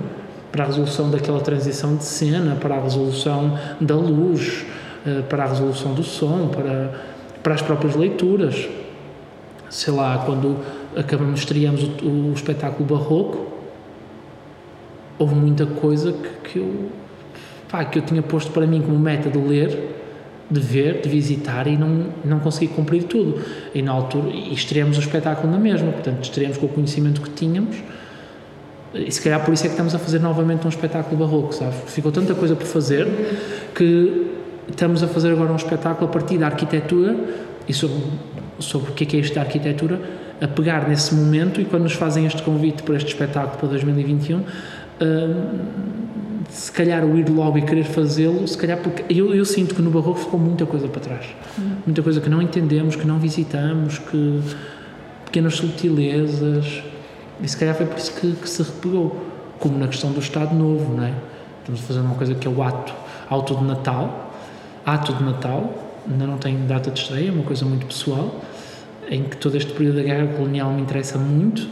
para 0.50 0.64
a 0.64 0.66
resolução 0.66 1.10
daquela 1.10 1.40
transição 1.40 1.96
de 1.96 2.04
cena, 2.04 2.56
para 2.56 2.76
a 2.76 2.80
resolução 2.80 3.58
da 3.80 3.94
luz, 3.94 4.64
eh, 5.06 5.22
para 5.28 5.44
a 5.44 5.48
resolução 5.48 5.94
do 5.94 6.02
som, 6.02 6.48
para, 6.48 6.92
para 7.42 7.54
as 7.54 7.62
próprias 7.62 7.96
leituras 7.96 8.68
sei 9.70 9.92
lá, 9.92 10.22
quando 10.24 10.58
acabamos, 10.96 11.40
estreamos 11.40 11.82
o, 12.02 12.30
o 12.30 12.32
espetáculo 12.34 12.84
barroco, 12.84 13.46
houve 15.18 15.34
muita 15.34 15.66
coisa 15.66 16.12
que, 16.12 16.50
que, 16.50 16.58
eu, 16.58 16.90
pá, 17.68 17.84
que 17.84 17.98
eu 17.98 18.02
tinha 18.02 18.22
posto 18.22 18.50
para 18.50 18.66
mim 18.66 18.80
como 18.82 18.98
meta 18.98 19.28
de 19.28 19.38
ler, 19.38 19.94
de 20.50 20.60
ver, 20.60 21.00
de 21.00 21.08
visitar 21.08 21.66
e 21.66 21.76
não, 21.76 22.06
não 22.24 22.40
consegui 22.40 22.72
cumprir 22.72 23.04
tudo. 23.04 23.40
E 23.74 23.82
na 23.82 23.92
altura, 23.92 24.30
e 24.30 24.52
estreamos 24.52 24.96
o 24.96 25.00
espetáculo 25.00 25.50
na 25.50 25.58
mesma, 25.58 25.92
portanto, 25.92 26.24
estreamos 26.24 26.58
com 26.58 26.66
o 26.66 26.68
conhecimento 26.68 27.20
que 27.20 27.30
tínhamos. 27.30 27.76
E 28.94 29.10
se 29.10 29.20
calhar 29.20 29.44
por 29.44 29.52
isso 29.52 29.64
é 29.64 29.66
que 29.66 29.72
estamos 29.72 29.94
a 29.94 29.98
fazer 29.98 30.20
novamente 30.20 30.66
um 30.66 30.68
espetáculo 30.68 31.16
barroco, 31.16 31.52
sabes? 31.52 31.76
Ficou 31.86 32.12
tanta 32.12 32.34
coisa 32.34 32.54
por 32.54 32.66
fazer 32.66 33.08
que 33.74 34.30
estamos 34.68 35.02
a 35.02 35.08
fazer 35.08 35.32
agora 35.32 35.52
um 35.52 35.56
espetáculo 35.56 36.08
a 36.08 36.12
partir 36.12 36.38
da 36.38 36.46
arquitetura 36.46 37.16
e 37.68 37.74
sobre 37.74 37.96
sobre 38.58 38.90
o 38.90 38.94
que 38.94 39.04
é, 39.04 39.06
que 39.06 39.16
é 39.16 39.20
isto 39.20 39.34
da 39.34 39.42
arquitetura, 39.42 40.00
a 40.40 40.48
pegar 40.48 40.88
nesse 40.88 41.14
momento 41.14 41.60
e 41.60 41.64
quando 41.64 41.84
nos 41.84 41.94
fazem 41.94 42.26
este 42.26 42.42
convite 42.42 42.82
para 42.82 42.96
este 42.96 43.08
espetáculo 43.08 43.58
para 43.58 43.68
2021, 43.68 44.38
uh, 44.38 44.44
se 46.50 46.70
calhar 46.70 47.04
o 47.04 47.16
ir 47.16 47.28
logo 47.28 47.58
e 47.58 47.62
querer 47.62 47.84
fazê-lo, 47.84 48.46
se 48.46 48.56
calhar 48.56 48.78
porque 48.78 49.04
eu, 49.12 49.34
eu 49.34 49.44
sinto 49.44 49.74
que 49.74 49.82
no 49.82 49.90
Barroco 49.90 50.20
ficou 50.20 50.38
muita 50.38 50.66
coisa 50.66 50.88
para 50.88 51.00
trás, 51.00 51.26
uhum. 51.58 51.76
muita 51.86 52.02
coisa 52.02 52.20
que 52.20 52.28
não 52.28 52.42
entendemos, 52.42 52.96
que 52.96 53.06
não 53.06 53.18
visitamos, 53.18 53.98
que 53.98 54.40
pequenas 55.24 55.56
subtilezas, 55.56 56.82
e 57.40 57.48
se 57.48 57.56
calhar 57.56 57.74
foi 57.74 57.86
por 57.86 57.98
isso 57.98 58.14
que, 58.14 58.32
que 58.32 58.48
se 58.48 58.62
repegou, 58.62 59.24
como 59.58 59.78
na 59.78 59.88
questão 59.88 60.12
do 60.12 60.20
Estado 60.20 60.54
Novo, 60.54 60.94
não 60.94 61.04
é? 61.04 61.12
Estamos 61.60 61.80
a 61.80 61.84
fazer 61.84 62.00
uma 62.00 62.14
coisa 62.14 62.34
que 62.34 62.46
é 62.46 62.50
o 62.50 62.62
ato, 62.62 62.92
auto 63.28 63.56
de 63.56 63.64
Natal, 63.64 64.32
ato 64.84 65.12
de 65.14 65.24
Natal, 65.24 65.83
ainda 66.10 66.26
não 66.26 66.38
tem 66.38 66.66
data 66.66 66.90
de 66.90 67.00
estreia, 67.00 67.28
é 67.28 67.32
uma 67.32 67.42
coisa 67.42 67.64
muito 67.64 67.86
pessoal, 67.86 68.40
em 69.10 69.24
que 69.24 69.36
todo 69.36 69.56
este 69.56 69.72
período 69.72 69.96
da 69.96 70.02
guerra 70.02 70.26
colonial 70.28 70.70
me 70.72 70.82
interessa 70.82 71.18
muito, 71.18 71.68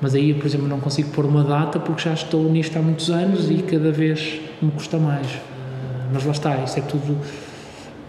mas 0.00 0.14
aí, 0.14 0.34
por 0.34 0.46
exemplo, 0.46 0.68
não 0.68 0.80
consigo 0.80 1.10
pôr 1.10 1.24
uma 1.24 1.42
data 1.44 1.78
porque 1.78 2.02
já 2.02 2.12
estou 2.12 2.44
nisto 2.50 2.76
há 2.76 2.82
muitos 2.82 3.10
anos 3.10 3.50
e 3.50 3.62
cada 3.62 3.90
vez 3.90 4.40
me 4.60 4.70
custa 4.70 4.98
mais. 4.98 5.26
Mas 6.12 6.24
lá 6.24 6.32
está, 6.32 6.56
isso 6.58 6.78
é 6.78 6.82
tudo. 6.82 7.16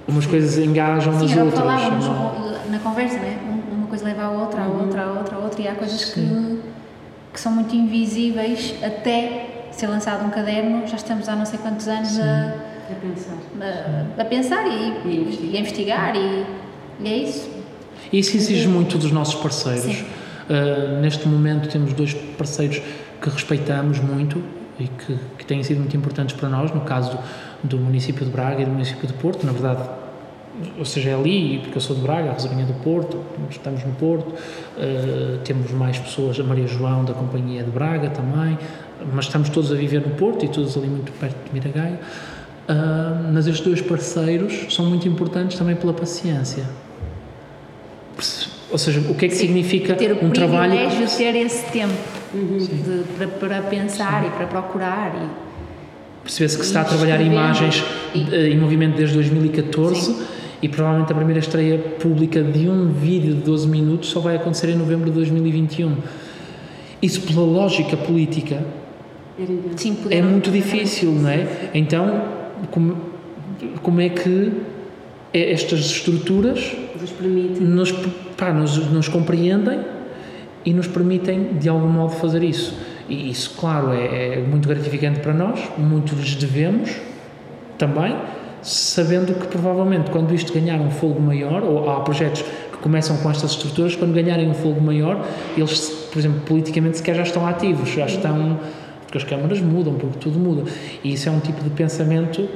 Umas 0.08 0.26
coisas 0.26 0.58
engajam 0.58 1.14
Sim, 1.14 1.28
nas 1.28 1.38
outras. 1.38 1.60
Falávamos 1.60 2.06
não... 2.06 2.72
na 2.72 2.80
conversa, 2.80 3.18
né? 3.18 3.40
uma 3.72 3.88
coisa 3.88 4.04
leva 4.06 4.24
a 4.24 4.30
outra, 4.32 4.64
a 4.64 4.68
outra, 4.68 5.04
a 5.04 5.12
outra, 5.14 5.36
a 5.36 5.40
outra, 5.40 5.62
e 5.62 5.68
há 5.68 5.76
coisas 5.76 6.06
que, 6.06 6.60
que 7.34 7.40
são 7.40 7.52
muito 7.52 7.76
invisíveis 7.76 8.76
até 8.84 9.68
ser 9.72 9.88
lançado 9.88 10.26
um 10.26 10.30
caderno, 10.30 10.88
já 10.88 10.96
estamos 10.96 11.28
há 11.30 11.36
não 11.36 11.46
sei 11.46 11.60
quantos 11.60 11.88
anos 11.88 12.10
Sim. 12.10 12.22
a 12.22 12.75
a 12.92 12.96
pensar. 12.96 13.38
A, 13.62 14.22
a 14.22 14.26
pensar 14.26 14.68
e, 14.68 15.08
e, 15.08 15.18
investigar. 15.18 15.54
e, 15.54 15.58
a 15.58 15.60
investigar 15.60 16.16
e, 16.16 16.46
e 17.00 17.08
é 17.08 17.18
isso. 17.18 17.50
Isso 18.12 18.38
exige 18.38 18.68
muito 18.68 18.98
dos 18.98 19.12
nossos 19.12 19.36
parceiros. 19.36 20.02
Uh, 20.50 21.02
neste 21.02 21.28
momento 21.28 21.70
temos 21.70 21.94
dois 21.94 22.14
parceiros 22.14 22.82
que 23.22 23.30
respeitamos 23.30 24.00
muito 24.00 24.42
e 24.80 24.88
que, 24.88 25.18
que 25.38 25.46
têm 25.46 25.64
sido 25.64 25.80
muito 25.80 25.98
importantes 25.98 26.36
para 26.36 26.50
nós, 26.50 26.72
no 26.72 26.82
caso 26.82 27.18
do, 27.64 27.70
do 27.70 27.78
município 27.78 28.26
de 28.26 28.32
Braga 28.32 28.62
e 28.62 28.66
do 28.66 28.72
município 28.72 29.08
de 29.08 29.14
Porto, 29.14 29.46
na 29.46 29.52
verdade 29.52 29.90
ou 30.78 30.86
seja, 30.86 31.10
é 31.10 31.14
ali, 31.14 31.60
porque 31.60 31.78
eu 31.78 31.82
sou 31.82 31.96
de 31.96 32.02
Braga, 32.02 32.30
a 32.30 32.34
Rosarinha 32.34 32.66
do 32.66 32.74
Porto, 32.76 33.22
estamos 33.50 33.84
no 33.84 33.94
Porto, 33.94 34.30
uh, 34.30 35.38
temos 35.44 35.72
mais 35.72 36.00
pessoas, 36.00 36.40
a 36.40 36.44
Maria 36.44 36.68
João 36.68 37.04
da 37.04 37.14
Companhia 37.14 37.64
de 37.64 37.72
Braga 37.72 38.10
também, 38.10 38.58
mas 39.12 39.26
estamos 39.26 39.50
todos 39.50 39.72
a 39.72 39.76
viver 39.76 40.02
no 40.02 40.16
Porto 40.16 40.46
e 40.46 40.48
todos 40.48 40.78
ali 40.78 40.88
muito 40.88 41.12
perto 41.14 41.36
de 41.46 41.54
Miragaia. 41.54 42.00
Uh, 42.68 43.32
mas 43.32 43.46
estes 43.46 43.64
dois 43.64 43.80
parceiros 43.80 44.74
são 44.74 44.86
muito 44.86 45.08
importantes 45.08 45.58
também 45.58 45.76
pela 45.76 45.94
paciência. 45.94 46.64
Ou 48.72 48.78
seja, 48.78 49.00
o 49.08 49.14
que 49.14 49.26
é 49.26 49.30
que 49.30 49.36
Sim, 49.36 49.48
significa 49.48 49.94
ter 49.94 50.14
um 50.14 50.32
trabalho. 50.32 50.72
Ter 50.72 50.86
o 50.86 50.88
privilégio 50.88 51.18
ter 51.18 51.36
esse 51.36 51.72
tempo 51.72 51.94
uhum. 52.34 52.58
de, 52.58 53.04
para, 53.18 53.28
para, 53.28 53.62
pensar 53.62 54.24
Sim. 54.24 54.30
e 54.30 54.32
para 54.32 54.48
procurar. 54.48 55.16
E, 55.16 55.46
Percebe-se 56.24 56.58
que 56.58 56.64
se 56.64 56.70
está 56.70 56.82
a 56.82 56.86
trabalhar 56.86 57.22
imagens 57.22 57.84
e, 58.16 58.20
em 58.52 58.58
movimento 58.58 58.98
desde 58.98 59.14
2014 59.14 60.02
Sim. 60.02 60.24
e 60.60 60.68
provavelmente 60.68 61.12
a 61.12 61.16
primeira 61.16 61.40
estreia 61.40 61.78
pública 61.78 62.42
de 62.42 62.68
um 62.68 62.92
vídeo 62.92 63.36
de 63.36 63.42
12 63.42 63.68
minutos 63.68 64.10
só 64.10 64.20
vai 64.20 64.36
acontecer 64.36 64.70
em 64.70 64.76
novembro 64.76 65.06
de 65.06 65.12
2021. 65.12 65.96
Isso, 67.00 67.22
pela 67.22 67.46
lógica 67.46 67.96
política, 67.96 68.66
Sim, 69.76 69.98
é 70.10 70.22
muito 70.22 70.50
difícil, 70.50 71.12
não 71.12 71.30
é? 71.30 71.70
Então, 71.74 72.35
como, 72.72 72.98
como 73.82 74.02
é 74.02 74.10
que 74.10 74.52
estas 75.34 75.80
estruturas 75.82 76.76
nos, 77.00 77.60
nos, 77.60 77.92
pá, 78.38 78.54
nos, 78.54 78.78
nos 78.92 79.08
compreendem 79.08 79.80
e 80.66 80.74
nos 80.74 80.88
permitem, 80.88 81.54
de 81.60 81.70
algum 81.70 81.88
modo, 81.88 82.14
fazer 82.14 82.44
isso? 82.44 82.78
E 83.08 83.30
isso, 83.30 83.56
claro, 83.60 83.94
é, 83.94 84.36
é 84.36 84.44
muito 84.48 84.68
gratificante 84.68 85.20
para 85.20 85.34
nós, 85.34 85.60
muito 85.78 86.16
lhes 86.16 86.36
devemos 86.36 86.96
também, 87.78 88.16
sabendo 88.64 89.34
que 89.36 89.48
provavelmente 89.48 90.10
quando 90.10 90.34
isto 90.34 90.52
ganhar 90.52 90.80
um 90.80 90.90
fogo 90.90 91.22
maior, 91.22 91.64
ou 91.64 91.90
há 91.90 92.00
projetos 92.00 92.42
que 92.42 92.78
começam 92.78 93.18
com 93.18 93.30
estas 93.30 93.52
estruturas, 93.52 93.96
quando 93.96 94.14
ganharem 94.14 94.50
um 94.50 94.54
fogo 94.54 94.82
maior, 94.82 95.24
eles, 95.56 95.90
por 96.12 96.18
exemplo, 96.18 96.42
politicamente 96.42 96.98
sequer 96.98 97.16
já 97.16 97.24
estão 97.24 97.46
ativos, 97.46 97.90
já 97.90 98.06
estão. 98.06 98.60
Porque 99.16 99.18
as 99.18 99.24
câmaras 99.24 99.62
mudam, 99.62 99.94
porque 99.96 100.20
tudo 100.20 100.38
muda. 100.38 100.70
E 101.04 101.14
isso 101.14 101.30
é 101.30 101.32
um 101.32 101.40
tipo 101.40 101.64
de 101.64 101.70
pensamento. 101.70 102.50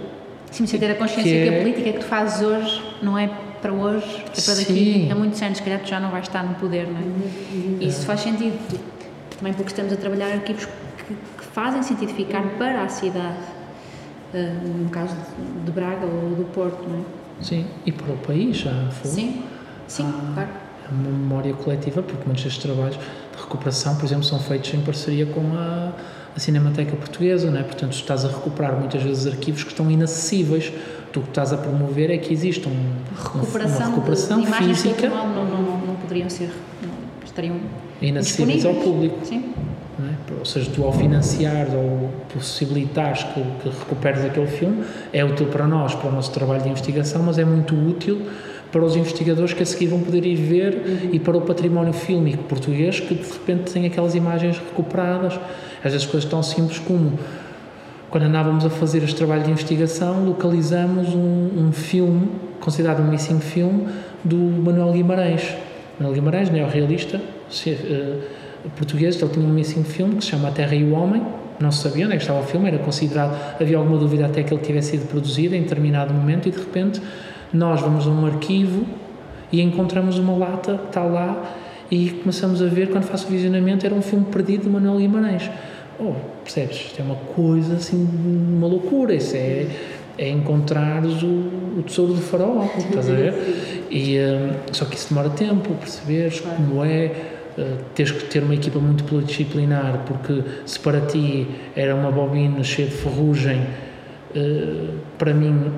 Sim, 0.52 0.66
você 0.66 0.78
ter 0.78 0.92
a 0.92 0.96
consciência 0.96 1.32
que, 1.32 1.38
é... 1.38 1.50
que, 1.50 1.56
a 1.56 1.60
política 1.60 1.92
que 1.94 2.00
tu 2.00 2.06
fazes 2.06 2.42
hoje 2.42 2.84
não 3.02 3.18
é 3.18 3.30
para 3.62 3.72
hoje, 3.72 4.26
é 4.38 4.42
para 4.42 4.56
daqui 4.56 4.74
Sim. 4.74 5.12
a 5.12 5.16
muitos 5.16 5.42
anos, 5.42 5.58
se 5.58 5.64
calhar 5.64 5.80
tu 5.80 5.90
já 5.90 6.00
não 6.00 6.12
vais 6.12 6.26
estar 6.26 6.44
no 6.44 6.56
poder, 6.56 6.88
não 6.88 6.98
é? 6.98 7.84
Isso 7.84 8.06
faz 8.06 8.22
sentido 8.22 8.58
também 9.38 9.54
porque 9.54 9.70
estamos 9.70 9.94
a 9.94 9.96
trabalhar 9.96 10.32
arquivos 10.32 10.66
que, 10.66 11.14
que 11.14 11.46
fazem 11.54 11.84
sentido 11.84 12.14
ficar 12.14 12.42
para 12.58 12.84
a 12.84 12.90
cidade, 12.90 13.38
uh, 14.34 14.68
no 14.84 14.90
caso 14.90 15.16
de, 15.66 15.72
Braga 15.72 16.06
ou 16.06 16.36
do 16.36 16.46
Porto, 16.54 16.84
não 16.88 17.00
é? 17.00 17.04
Sim, 17.42 17.66
e 17.86 17.92
para 17.92 18.12
o 18.12 18.18
país 18.18 18.58
já 18.58 18.90
foi. 18.92 19.12
Sim, 19.12 19.44
sim, 19.88 20.04
ah, 20.06 20.32
claro. 20.34 20.50
É 20.86 20.92
uma 20.92 21.10
memória 21.10 21.54
coletiva, 21.54 22.02
porque 22.02 22.24
muitos 22.26 22.44
destes 22.44 22.64
trabalhos 22.64 22.96
de 22.98 23.42
recuperação, 23.42 23.96
por 23.96 24.06
exemplo, 24.06 24.24
são 24.24 24.40
feitos 24.40 24.74
em 24.74 24.82
parceria 24.82 25.26
com 25.26 25.42
a, 25.54 25.94
a 26.40 26.42
Cinemateca 26.42 26.96
Portuguesa, 26.96 27.52
não 27.52 27.60
é? 27.60 27.64
portanto, 27.64 27.92
estás 27.92 28.24
a 28.24 28.30
recuperar 28.30 28.74
muitas 28.80 29.04
vezes 29.04 29.28
arquivos 29.28 29.64
que 29.64 29.72
estão 29.72 29.92
inacessíveis. 29.92 30.72
Tu 31.12 31.22
que 31.22 31.30
estás 31.30 31.52
a 31.52 31.58
promover 31.58 32.12
é 32.12 32.18
que 32.18 32.32
existe 32.32 32.68
um, 32.68 32.94
recuperação 33.16 33.80
uma 33.80 33.88
recuperação 33.88 34.42
de, 34.42 34.46
de 34.46 34.54
física. 34.54 35.10
Não, 35.10 35.28
não, 35.28 35.46
não, 35.46 35.62
não 35.80 35.96
poderiam 35.96 36.30
ser, 36.30 36.52
não, 36.82 36.94
estariam 37.26 37.58
inacessíveis 38.02 38.64
ao 38.64 38.76
público. 38.76 39.18
Sim. 39.24 39.54
É? 40.00 40.34
Ou 40.38 40.46
seja, 40.46 40.72
tu 40.74 40.84
ao 40.86 40.94
financiar 40.94 41.68
ou 41.76 42.10
possibilitares 42.34 43.24
que, 43.24 43.42
que 43.42 43.70
recuperes 43.70 44.24
aquele 44.24 44.48
filme, 44.48 44.86
é 45.12 45.26
útil 45.26 45.48
para 45.48 45.68
nós, 45.68 45.94
para 45.94 46.10
o 46.10 46.12
nosso 46.12 46.32
trabalho 46.32 46.62
de 46.62 46.70
investigação, 46.70 47.22
mas 47.24 47.38
é 47.38 47.44
muito 47.44 47.76
útil 47.76 48.22
para 48.72 48.82
os 48.84 48.96
investigadores 48.96 49.52
que 49.52 49.64
a 49.64 49.66
seguir 49.66 49.88
vão 49.88 50.00
poder 50.00 50.26
ir 50.26 50.36
ver 50.36 50.74
uhum. 50.76 51.10
e 51.12 51.20
para 51.20 51.36
o 51.36 51.42
património 51.42 51.92
fílmico 51.92 52.44
português 52.44 53.00
que 53.00 53.16
de 53.16 53.30
repente 53.30 53.74
tem 53.74 53.86
aquelas 53.88 54.16
imagens 54.16 54.58
recuperadas. 54.58 55.38
Às 55.84 55.94
vezes 55.94 56.06
coisas 56.06 56.30
tão 56.30 56.44
simples 56.44 56.80
como 56.80 57.18
quando 58.10 58.24
andávamos 58.24 58.66
a 58.66 58.70
fazer 58.70 59.04
este 59.04 59.16
trabalho 59.16 59.44
de 59.44 59.52
investigação, 59.52 60.26
localizamos 60.26 61.10
um, 61.10 61.68
um 61.68 61.72
filme, 61.72 62.28
considerado 62.60 63.02
um 63.02 63.08
missing 63.08 63.40
film, 63.40 63.86
do 64.24 64.36
Manuel 64.36 64.92
Guimarães. 64.92 65.56
Manuel 66.00 66.16
Guimarães, 66.16 66.50
neorrealista, 66.50 67.18
uh, 67.18 68.70
português, 68.76 69.22
ele 69.22 69.32
tinha 69.32 69.46
um 69.46 69.50
missing 69.50 69.84
filme 69.84 70.16
que 70.16 70.24
se 70.24 70.32
chama 70.32 70.48
A 70.48 70.52
Terra 70.52 70.74
e 70.74 70.84
o 70.84 70.94
Homem, 70.94 71.22
não 71.60 71.72
se 71.72 71.84
sabia 71.84 72.06
onde 72.06 72.16
é 72.16 72.18
que 72.18 72.24
estava 72.24 72.40
o 72.40 72.44
filme, 72.44 72.68
era 72.68 72.80
considerado, 72.80 73.38
havia 73.62 73.78
alguma 73.78 73.98
dúvida 73.98 74.26
até 74.26 74.42
que 74.42 74.54
ele 74.54 74.64
tivesse 74.64 74.92
sido 74.92 75.08
produzido 75.08 75.56
em 75.56 75.62
determinado 75.62 76.14
momento 76.14 76.48
e 76.48 76.52
de 76.52 76.58
repente 76.58 77.02
nós 77.54 77.82
vamos 77.82 78.08
a 78.08 78.10
um 78.10 78.26
arquivo 78.26 78.86
e 79.52 79.62
encontramos 79.62 80.18
uma 80.18 80.38
lata 80.38 80.78
que 80.78 80.88
está 80.88 81.04
lá 81.04 81.44
e 81.92 82.12
começamos 82.12 82.62
a 82.62 82.66
ver, 82.66 82.90
quando 82.90 83.04
faço 83.04 83.28
o 83.28 83.30
visionamento, 83.30 83.86
era 83.86 83.94
um 83.94 84.02
filme 84.02 84.26
perdido 84.26 84.64
de 84.64 84.70
Manuel 84.70 84.98
Guimarães. 84.98 85.50
Oh, 86.00 86.14
percebes? 86.44 86.78
Isto 86.78 87.02
é 87.02 87.04
uma 87.04 87.16
coisa 87.16 87.76
assim, 87.76 88.08
uma 88.58 88.68
loucura, 88.68 89.14
isso 89.14 89.36
é, 89.36 89.68
é 90.18 90.30
encontrares 90.30 91.22
o, 91.22 91.80
o 91.80 91.84
tesouro 91.86 92.14
do 92.14 92.22
faraó, 92.22 92.66
estás 92.78 93.10
a 93.10 93.14
ver? 93.14 93.34
E, 93.90 94.20
um, 94.20 94.72
só 94.72 94.86
que 94.86 94.96
isso 94.96 95.10
demora 95.10 95.32
tempo, 95.32 95.74
perceberes 95.74 96.42
como 96.42 96.86
é, 96.86 97.12
Uh, 97.58 97.78
tens 97.94 98.10
que 98.12 98.24
ter 98.26 98.42
uma 98.42 98.54
equipa 98.54 98.80
muito 98.80 99.04
multidisciplinar, 99.12 100.06
porque 100.06 100.44
se 100.66 100.80
para 100.80 101.02
ti 101.02 101.46
era 101.76 101.94
uma 101.94 102.10
bobina 102.10 102.64
cheia 102.64 102.88
de 102.88 102.94
ferrugem, 102.94 103.60
uh, 104.34 104.94
para 105.18 105.34
mim 105.34 105.70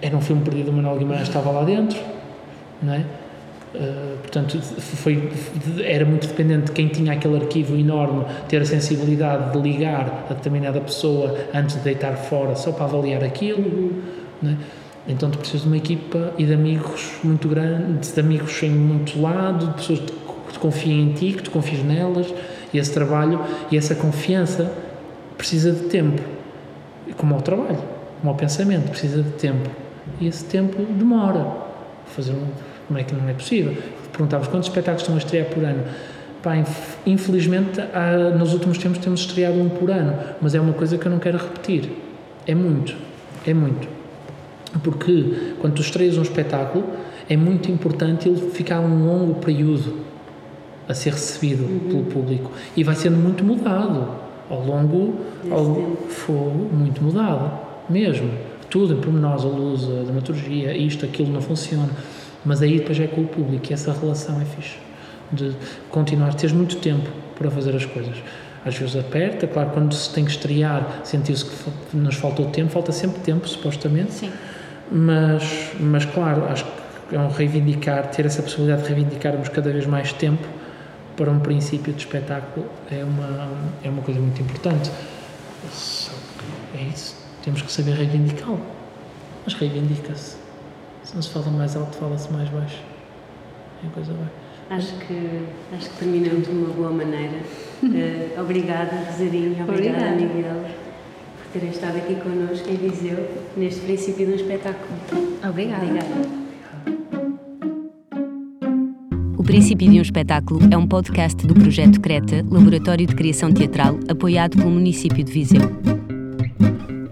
era 0.00 0.16
um 0.16 0.20
filme 0.22 0.42
perdido, 0.42 0.70
o 0.70 0.72
Manuel 0.72 0.96
Guimarães 0.96 1.28
estava 1.28 1.50
lá 1.50 1.62
dentro, 1.64 2.00
não 2.80 2.94
é? 2.94 3.04
Uh, 3.74 4.18
portanto, 4.18 4.60
foi, 4.60 5.30
era 5.82 6.04
muito 6.04 6.26
dependente 6.26 6.66
de 6.66 6.72
quem 6.72 6.88
tinha 6.88 7.14
aquele 7.14 7.36
arquivo 7.36 7.74
enorme 7.74 8.26
ter 8.46 8.60
a 8.60 8.66
sensibilidade 8.66 9.52
de 9.52 9.58
ligar 9.58 10.26
a 10.28 10.34
determinada 10.34 10.78
pessoa 10.80 11.34
antes 11.54 11.76
de 11.76 11.82
deitar 11.82 12.14
fora 12.14 12.54
só 12.54 12.72
para 12.72 12.84
avaliar 12.84 13.24
aquilo. 13.24 13.92
Né? 14.42 14.58
Então, 15.08 15.30
tu 15.30 15.38
precisas 15.38 15.62
de 15.62 15.68
uma 15.68 15.76
equipa 15.78 16.34
e 16.36 16.44
de 16.44 16.52
amigos 16.52 17.12
muito 17.24 17.48
grandes, 17.48 18.12
de 18.12 18.20
amigos 18.20 18.62
em 18.62 18.70
muito 18.70 19.20
lado, 19.20 19.68
de 19.68 19.74
pessoas 19.74 20.00
que 20.00 20.52
te 20.52 20.58
confiem 20.58 21.02
em 21.02 21.12
ti, 21.14 21.32
que 21.32 21.42
tu 21.42 21.50
confies 21.50 21.82
nelas. 21.82 22.32
E 22.72 22.78
esse 22.78 22.92
trabalho 22.92 23.40
e 23.70 23.76
essa 23.76 23.94
confiança 23.94 24.70
precisa 25.36 25.72
de 25.72 25.88
tempo, 25.88 26.22
como 27.16 27.34
ao 27.34 27.42
trabalho, 27.42 27.78
como 28.20 28.32
ao 28.32 28.34
pensamento, 28.34 28.90
precisa 28.90 29.22
de 29.22 29.30
tempo. 29.30 29.68
E 30.20 30.26
esse 30.26 30.44
tempo 30.44 30.82
demora. 30.82 31.62
Fazer 32.06 32.32
um 32.32 32.46
como 32.92 32.98
é 32.98 33.04
que 33.04 33.14
não 33.14 33.26
é 33.26 33.32
possível? 33.32 33.74
Perguntavas 34.12 34.48
quantos 34.48 34.68
espetáculos 34.68 35.00
estão 35.02 35.14
a 35.14 35.18
estrear 35.18 35.46
por 35.46 35.64
ano? 35.64 35.82
Pá, 36.42 36.52
infelizmente, 37.06 37.80
há, 37.80 38.36
nos 38.36 38.52
últimos 38.52 38.76
tempos 38.76 38.98
temos 38.98 39.20
estreado 39.20 39.58
um 39.58 39.70
por 39.70 39.90
ano, 39.90 40.14
mas 40.42 40.54
é 40.54 40.60
uma 40.60 40.74
coisa 40.74 40.98
que 40.98 41.06
eu 41.06 41.10
não 41.10 41.18
quero 41.18 41.38
repetir. 41.38 41.90
É 42.46 42.54
muito, 42.54 42.94
é 43.46 43.54
muito. 43.54 43.88
Porque 44.82 45.54
quando 45.58 45.74
tu 45.74 45.80
estreias 45.80 46.18
um 46.18 46.22
espetáculo, 46.22 46.84
é 47.30 47.36
muito 47.36 47.70
importante 47.70 48.28
ele 48.28 48.50
ficar 48.50 48.80
um 48.80 49.06
longo 49.06 49.36
período 49.36 50.00
a 50.86 50.92
ser 50.92 51.14
recebido 51.14 51.64
uhum. 51.64 51.78
pelo 51.88 52.04
público 52.04 52.52
e 52.76 52.84
vai 52.84 52.94
sendo 52.94 53.16
muito 53.16 53.42
mudado 53.42 54.08
ao 54.50 54.66
longo 54.66 55.20
ao 55.50 55.96
fogo 56.08 56.68
muito 56.74 57.02
mudado 57.02 57.52
mesmo 57.88 58.28
tudo 58.68 58.94
em 58.94 58.96
pormenores 58.96 59.44
a 59.44 59.48
luz 59.48 59.84
a 59.84 60.02
dramaturgia 60.02 60.76
isto 60.76 61.04
aquilo 61.04 61.30
não 61.32 61.40
funciona 61.40 61.88
mas 62.44 62.62
aí 62.62 62.78
depois 62.78 62.98
é 62.98 63.06
com 63.06 63.22
o 63.22 63.26
público 63.26 63.66
e 63.70 63.72
essa 63.72 63.92
relação 63.92 64.40
é 64.40 64.44
fixe. 64.44 64.76
De 65.30 65.54
continuar, 65.90 66.34
teres 66.34 66.54
muito 66.54 66.76
tempo 66.76 67.08
para 67.38 67.50
fazer 67.50 67.74
as 67.74 67.84
coisas. 67.84 68.16
Às 68.64 68.76
vezes 68.76 68.96
aperta, 68.96 69.46
claro, 69.46 69.70
quando 69.70 69.94
se 69.94 70.12
tem 70.12 70.24
que 70.24 70.30
estrear, 70.30 71.00
sentiu-se 71.04 71.44
que 71.44 71.96
nos 71.96 72.14
faltou 72.14 72.46
tempo, 72.46 72.70
falta 72.70 72.92
sempre 72.92 73.20
tempo, 73.20 73.48
supostamente. 73.48 74.12
Sim. 74.12 74.30
Mas, 74.90 75.70
mas 75.80 76.04
claro, 76.04 76.44
acho 76.44 76.64
que 77.08 77.16
é 77.16 77.18
um 77.18 77.28
reivindicar, 77.28 78.08
ter 78.10 78.26
essa 78.26 78.42
possibilidade 78.42 78.82
de 78.82 78.88
reivindicarmos 78.88 79.48
cada 79.48 79.72
vez 79.72 79.86
mais 79.86 80.12
tempo 80.12 80.46
para 81.16 81.30
um 81.30 81.40
princípio 81.40 81.92
de 81.92 82.00
espetáculo 82.00 82.66
é 82.90 83.04
uma, 83.04 83.48
é 83.82 83.88
uma 83.88 84.02
coisa 84.02 84.20
muito 84.20 84.40
importante. 84.40 84.90
É 86.74 86.82
isso, 86.82 87.16
temos 87.42 87.62
que 87.62 87.72
saber 87.72 87.94
reivindicá-lo. 87.94 88.60
Mas 89.44 89.54
reivindica-se. 89.54 90.41
Se 91.04 91.14
não 91.14 91.22
se 91.22 91.30
fala 91.30 91.50
mais 91.50 91.76
alto, 91.76 91.96
fala-se 91.96 92.32
mais 92.32 92.48
baixo. 92.48 92.80
É 93.84 93.88
coisa 93.92 94.12
bem. 94.12 94.28
Acho 94.70 94.94
que, 94.98 95.46
acho 95.76 95.90
que 95.90 95.96
terminamos 95.98 96.46
de 96.46 96.52
uma 96.52 96.68
boa 96.68 96.90
maneira. 96.90 97.40
Uh, 97.82 98.40
obrigada, 98.40 99.04
Rosarinho. 99.10 99.62
Obrigada, 99.62 99.98
obrigada, 99.98 100.16
Miguel, 100.16 100.64
por 101.36 101.52
terem 101.52 101.70
estado 101.70 101.96
aqui 101.96 102.14
connosco 102.14 102.68
em 102.70 102.76
Viseu, 102.76 103.28
neste 103.56 103.80
princípio 103.80 104.26
de 104.26 104.32
um 104.32 104.36
espetáculo. 104.36 104.92
Obrigada. 105.46 105.84
obrigada. 105.84 106.42
O 109.36 109.44
Princípio 109.44 109.90
de 109.90 109.98
um 109.98 110.02
Espetáculo 110.02 110.60
é 110.70 110.76
um 110.76 110.86
podcast 110.86 111.44
do 111.44 111.52
Projeto 111.52 112.00
Creta, 112.00 112.46
Laboratório 112.48 113.04
de 113.04 113.14
Criação 113.16 113.52
Teatral, 113.52 113.98
apoiado 114.08 114.56
pelo 114.56 114.70
município 114.70 115.24
de 115.24 115.32
Viseu. 115.32 115.62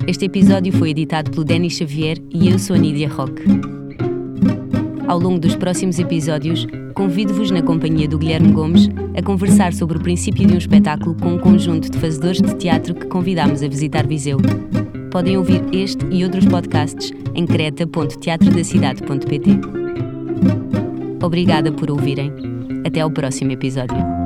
Este 0.06 0.26
episódio 0.26 0.72
foi 0.72 0.90
editado 0.90 1.30
pelo 1.32 1.44
Denis 1.44 1.76
Xavier 1.76 2.18
e 2.30 2.48
eu 2.48 2.58
sou 2.58 2.76
a 2.76 2.78
Nídia 2.78 3.08
Roque. 3.08 3.79
Ao 5.10 5.18
longo 5.18 5.40
dos 5.40 5.56
próximos 5.56 5.98
episódios, 5.98 6.64
convido-vos, 6.94 7.50
na 7.50 7.60
companhia 7.60 8.06
do 8.06 8.16
Guilherme 8.16 8.52
Gomes, 8.52 8.88
a 9.18 9.20
conversar 9.20 9.72
sobre 9.72 9.98
o 9.98 10.00
princípio 10.00 10.46
de 10.46 10.54
um 10.54 10.56
espetáculo 10.56 11.16
com 11.16 11.34
um 11.34 11.38
conjunto 11.38 11.90
de 11.90 11.98
fazedores 11.98 12.40
de 12.40 12.54
teatro 12.54 12.94
que 12.94 13.08
convidámos 13.08 13.60
a 13.60 13.66
visitar 13.66 14.06
Viseu. 14.06 14.38
Podem 15.10 15.36
ouvir 15.36 15.64
este 15.72 16.06
e 16.12 16.22
outros 16.22 16.46
podcasts 16.46 17.10
em 17.34 17.44
creta.teatrodacidade.pt. 17.44 19.50
Obrigada 21.20 21.72
por 21.72 21.90
ouvirem. 21.90 22.32
Até 22.86 23.00
ao 23.00 23.10
próximo 23.10 23.50
episódio. 23.50 24.19